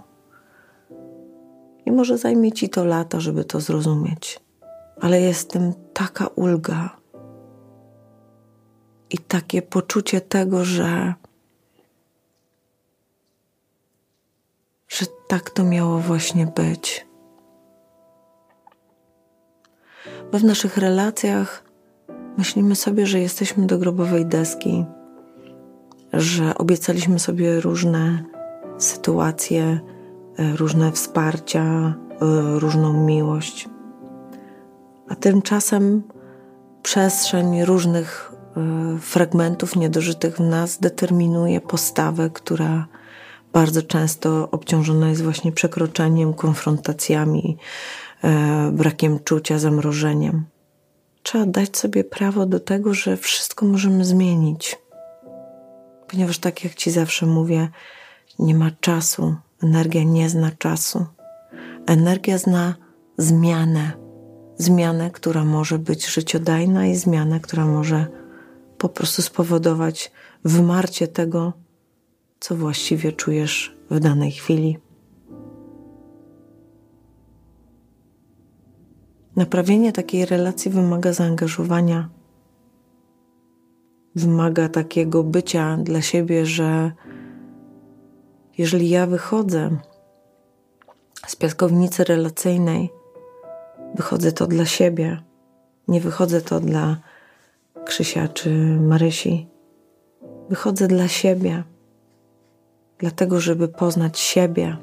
[1.85, 4.39] I może zajmie ci to lata, żeby to zrozumieć,
[5.01, 6.97] ale jest tym taka ulga
[9.09, 11.13] i takie poczucie tego, że,
[14.87, 17.07] że tak to miało właśnie być.
[20.31, 21.68] Bo w naszych relacjach
[22.39, 24.85] Myślimy sobie, że jesteśmy do grobowej deski,
[26.13, 28.23] że obiecaliśmy sobie różne
[28.77, 29.79] sytuacje,
[30.37, 31.95] e, różne wsparcia, e,
[32.59, 33.69] różną miłość.
[35.09, 36.03] A tymczasem
[36.83, 42.87] przestrzeń różnych e, fragmentów niedożytych w nas determinuje postawę, która
[43.53, 47.57] bardzo często obciążona jest właśnie przekroczeniem, konfrontacjami,
[48.71, 50.45] brakiem czucia, zamrożeniem.
[51.29, 54.77] Trzeba dać sobie prawo do tego, że wszystko możemy zmienić.
[56.07, 57.69] Ponieważ, tak jak Ci zawsze mówię,
[58.39, 61.05] nie ma czasu, energia nie zna czasu.
[61.85, 62.75] Energia zna
[63.17, 63.91] zmianę.
[64.57, 68.07] Zmianę, która może być życiodajna i zmianę, która może
[68.77, 70.11] po prostu spowodować
[70.45, 71.53] wymarcie tego,
[72.39, 74.77] co właściwie czujesz w danej chwili.
[79.35, 82.09] Naprawienie takiej relacji wymaga zaangażowania,
[84.15, 86.91] wymaga takiego bycia dla siebie, że
[88.57, 89.77] jeżeli ja wychodzę
[91.27, 92.89] z piaskownicy relacyjnej,
[93.95, 95.21] wychodzę to dla siebie,
[95.87, 96.97] nie wychodzę to dla
[97.85, 98.49] Krzysia czy
[98.79, 99.47] Marysi.
[100.49, 101.63] Wychodzę dla siebie,
[102.97, 104.77] dlatego, żeby poznać siebie.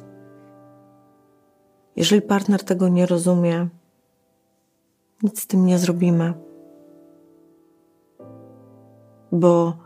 [1.96, 3.68] Jeżeli partner tego nie rozumie,
[5.22, 6.34] nic z tym nie zrobimy,
[9.32, 9.76] bo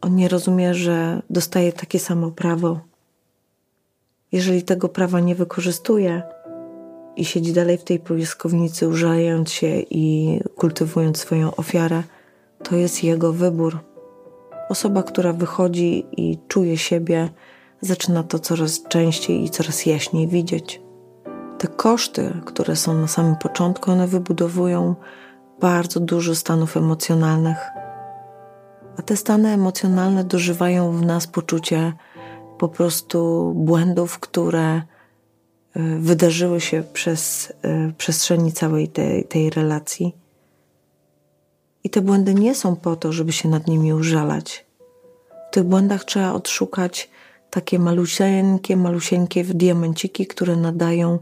[0.00, 2.80] on nie rozumie, że dostaje takie samo prawo.
[4.32, 6.22] Jeżeli tego prawa nie wykorzystuje
[7.16, 12.02] i siedzi dalej w tej piaskownicy, użalając się i kultywując swoją ofiarę,
[12.62, 13.78] to jest jego wybór.
[14.68, 17.28] Osoba, która wychodzi i czuje siebie,
[17.80, 20.81] zaczyna to coraz częściej i coraz jaśniej widzieć.
[21.62, 24.94] Te koszty, które są na samym początku, one wybudowują
[25.60, 27.56] bardzo dużo stanów emocjonalnych.
[28.98, 31.92] A te stany emocjonalne dożywają w nas poczucie
[32.58, 34.82] po prostu błędów, które y,
[35.98, 40.16] wydarzyły się przez y, przestrzeni całej tej, tej relacji
[41.84, 44.66] i te błędy nie są po to, żeby się nad nimi użalać.
[45.50, 47.10] W tych błędach trzeba odszukać
[47.52, 51.18] takie malusieńkie, malusieńkie diamenciki, które nadają,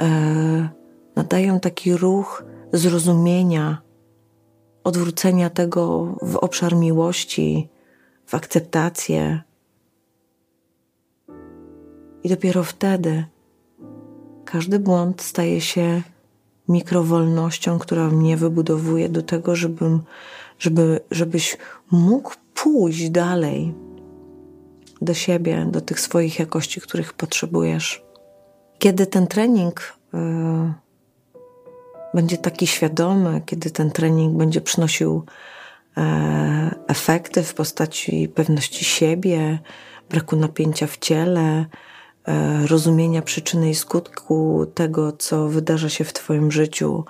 [0.00, 0.68] e,
[1.16, 3.82] nadają taki ruch zrozumienia,
[4.84, 7.68] odwrócenia tego w obszar miłości,
[8.26, 9.42] w akceptację.
[12.24, 13.24] I dopiero wtedy
[14.44, 16.02] każdy błąd staje się
[16.68, 20.02] mikrowolnością, która mnie wybudowuje do tego, żebym,
[20.58, 21.56] żeby, żebyś
[21.90, 23.74] mógł pójść dalej
[25.02, 28.04] do siebie, do tych swoich jakości, których potrzebujesz.
[28.78, 30.18] Kiedy ten trening y,
[32.14, 35.24] będzie taki świadomy, kiedy ten trening będzie przynosił
[35.98, 36.00] y,
[36.86, 39.58] efekty w postaci pewności siebie,
[40.10, 41.66] braku napięcia w ciele,
[42.28, 47.04] E, rozumienia przyczyny i skutku tego, co wydarza się w Twoim życiu,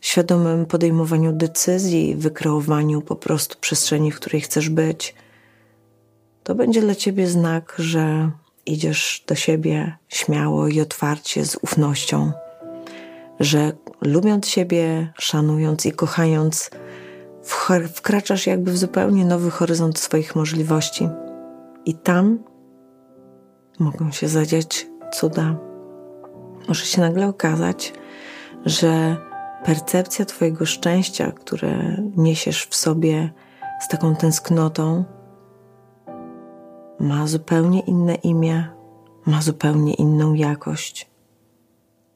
[0.00, 5.14] świadomym podejmowaniu decyzji, wykreowaniu po prostu przestrzeni, w której chcesz być,
[6.42, 8.30] to będzie dla Ciebie znak, że
[8.66, 12.32] idziesz do siebie śmiało i otwarcie, z ufnością,
[13.40, 16.70] że lubiąc siebie, szanując i kochając,
[17.94, 21.08] wkraczasz jakby w zupełnie nowy horyzont swoich możliwości.
[21.84, 22.38] I tam
[23.78, 25.56] mogą się zadziać cuda.
[26.68, 27.92] Może się nagle okazać,
[28.66, 29.16] że
[29.64, 33.32] percepcja Twojego szczęścia, które niesiesz w sobie
[33.80, 35.04] z taką tęsknotą,
[37.02, 38.66] ma zupełnie inne imię,
[39.26, 41.10] ma zupełnie inną jakość,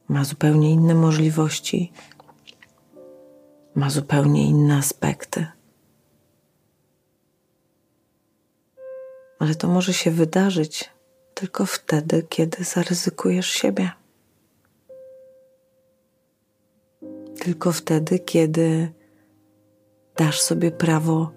[0.07, 1.91] ma zupełnie inne możliwości,
[3.75, 5.47] ma zupełnie inne aspekty.
[9.39, 10.89] Ale to może się wydarzyć
[11.33, 13.91] tylko wtedy, kiedy zaryzykujesz siebie.
[17.39, 18.93] Tylko wtedy, kiedy
[20.15, 21.31] dasz sobie prawo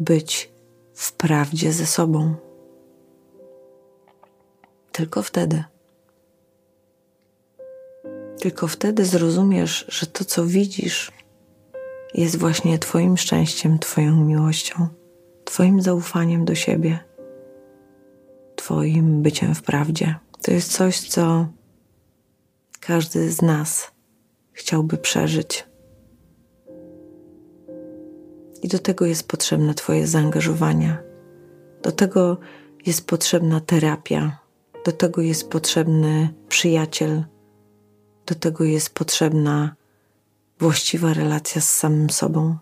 [0.00, 0.52] być
[0.94, 2.34] w prawdzie ze sobą.
[4.94, 5.64] Tylko wtedy.
[8.40, 11.12] Tylko wtedy zrozumiesz, że to, co widzisz,
[12.14, 14.88] jest właśnie Twoim szczęściem, Twoją miłością,
[15.44, 16.98] Twoim zaufaniem do siebie
[18.56, 20.14] Twoim byciem w prawdzie.
[20.42, 21.46] To jest coś, co
[22.80, 23.92] każdy z nas
[24.52, 25.66] chciałby przeżyć.
[28.62, 30.98] I do tego jest potrzebne Twoje zaangażowanie.
[31.82, 32.38] Do tego
[32.86, 34.43] jest potrzebna terapia.
[34.84, 37.24] Do tego jest potrzebny przyjaciel.
[38.26, 39.74] Do tego jest potrzebna
[40.58, 42.56] właściwa relacja z samym sobą.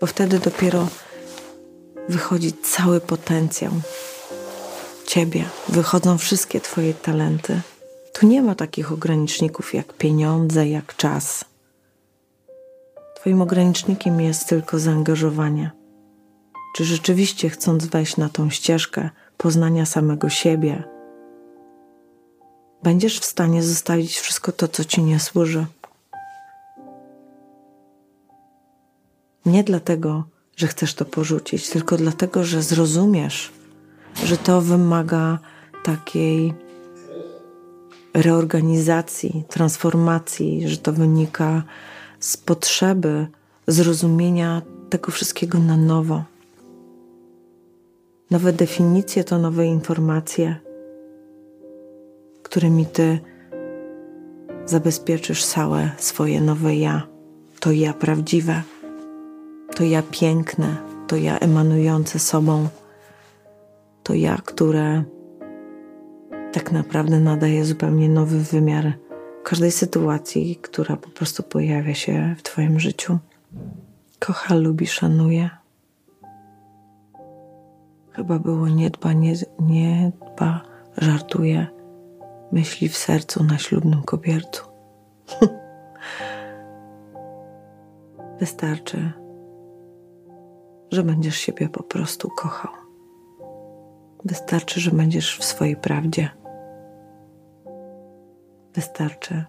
[0.00, 0.88] Bo wtedy dopiero
[2.08, 3.72] wychodzi cały potencjał
[5.06, 7.60] ciebie wychodzą wszystkie twoje talenty.
[8.12, 11.44] Tu nie ma takich ograniczników jak pieniądze, jak czas.
[13.16, 15.70] Twoim ogranicznikiem jest tylko zaangażowanie.
[16.76, 19.10] czy rzeczywiście chcąc wejść na tą ścieżkę
[19.42, 20.84] poznania samego siebie,
[22.82, 25.66] będziesz w stanie zostawić wszystko to, co ci nie służy.
[29.46, 30.24] Nie dlatego,
[30.56, 33.52] że chcesz to porzucić, tylko dlatego, że zrozumiesz,
[34.24, 35.38] że to wymaga
[35.84, 36.54] takiej
[38.14, 41.62] reorganizacji, transformacji, że to wynika
[42.18, 43.26] z potrzeby
[43.66, 46.29] zrozumienia tego wszystkiego na nowo.
[48.30, 50.56] Nowe definicje to nowe informacje,
[52.42, 53.18] którymi ty
[54.66, 57.02] zabezpieczysz całe swoje nowe ja.
[57.60, 58.62] To ja prawdziwe,
[59.74, 60.76] to ja piękne,
[61.06, 62.68] to ja emanujące sobą,
[64.02, 65.04] to ja, które
[66.52, 68.92] tak naprawdę nadaje zupełnie nowy wymiar
[69.44, 73.18] każdej sytuacji, która po prostu pojawia się w Twoim życiu.
[74.18, 75.59] Kocha, lubi, szanuje.
[78.20, 80.62] Chyba było nie dba, nie, nie dba,
[80.98, 81.66] żartuje,
[82.52, 84.64] myśli w sercu na ślubnym kobiercu.
[88.40, 89.12] Wystarczy,
[90.90, 92.72] że będziesz siebie po prostu kochał.
[94.24, 96.30] Wystarczy, że będziesz w swojej prawdzie.
[98.74, 99.44] Wystarczy,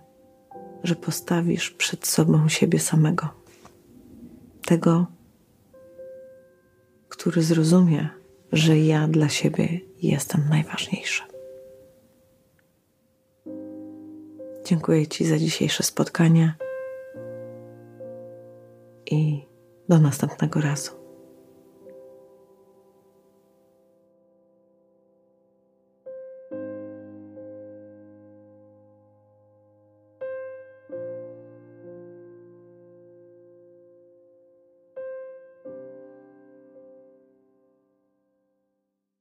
[0.84, 3.30] że postawisz przed sobą siebie samego.
[4.66, 5.06] Tego,
[7.10, 8.21] który zrozumie,
[8.52, 11.24] że ja dla siebie jestem najważniejszy.
[14.66, 16.54] Dziękuję Ci za dzisiejsze spotkanie
[19.12, 19.46] i
[19.90, 21.01] do następnego razu.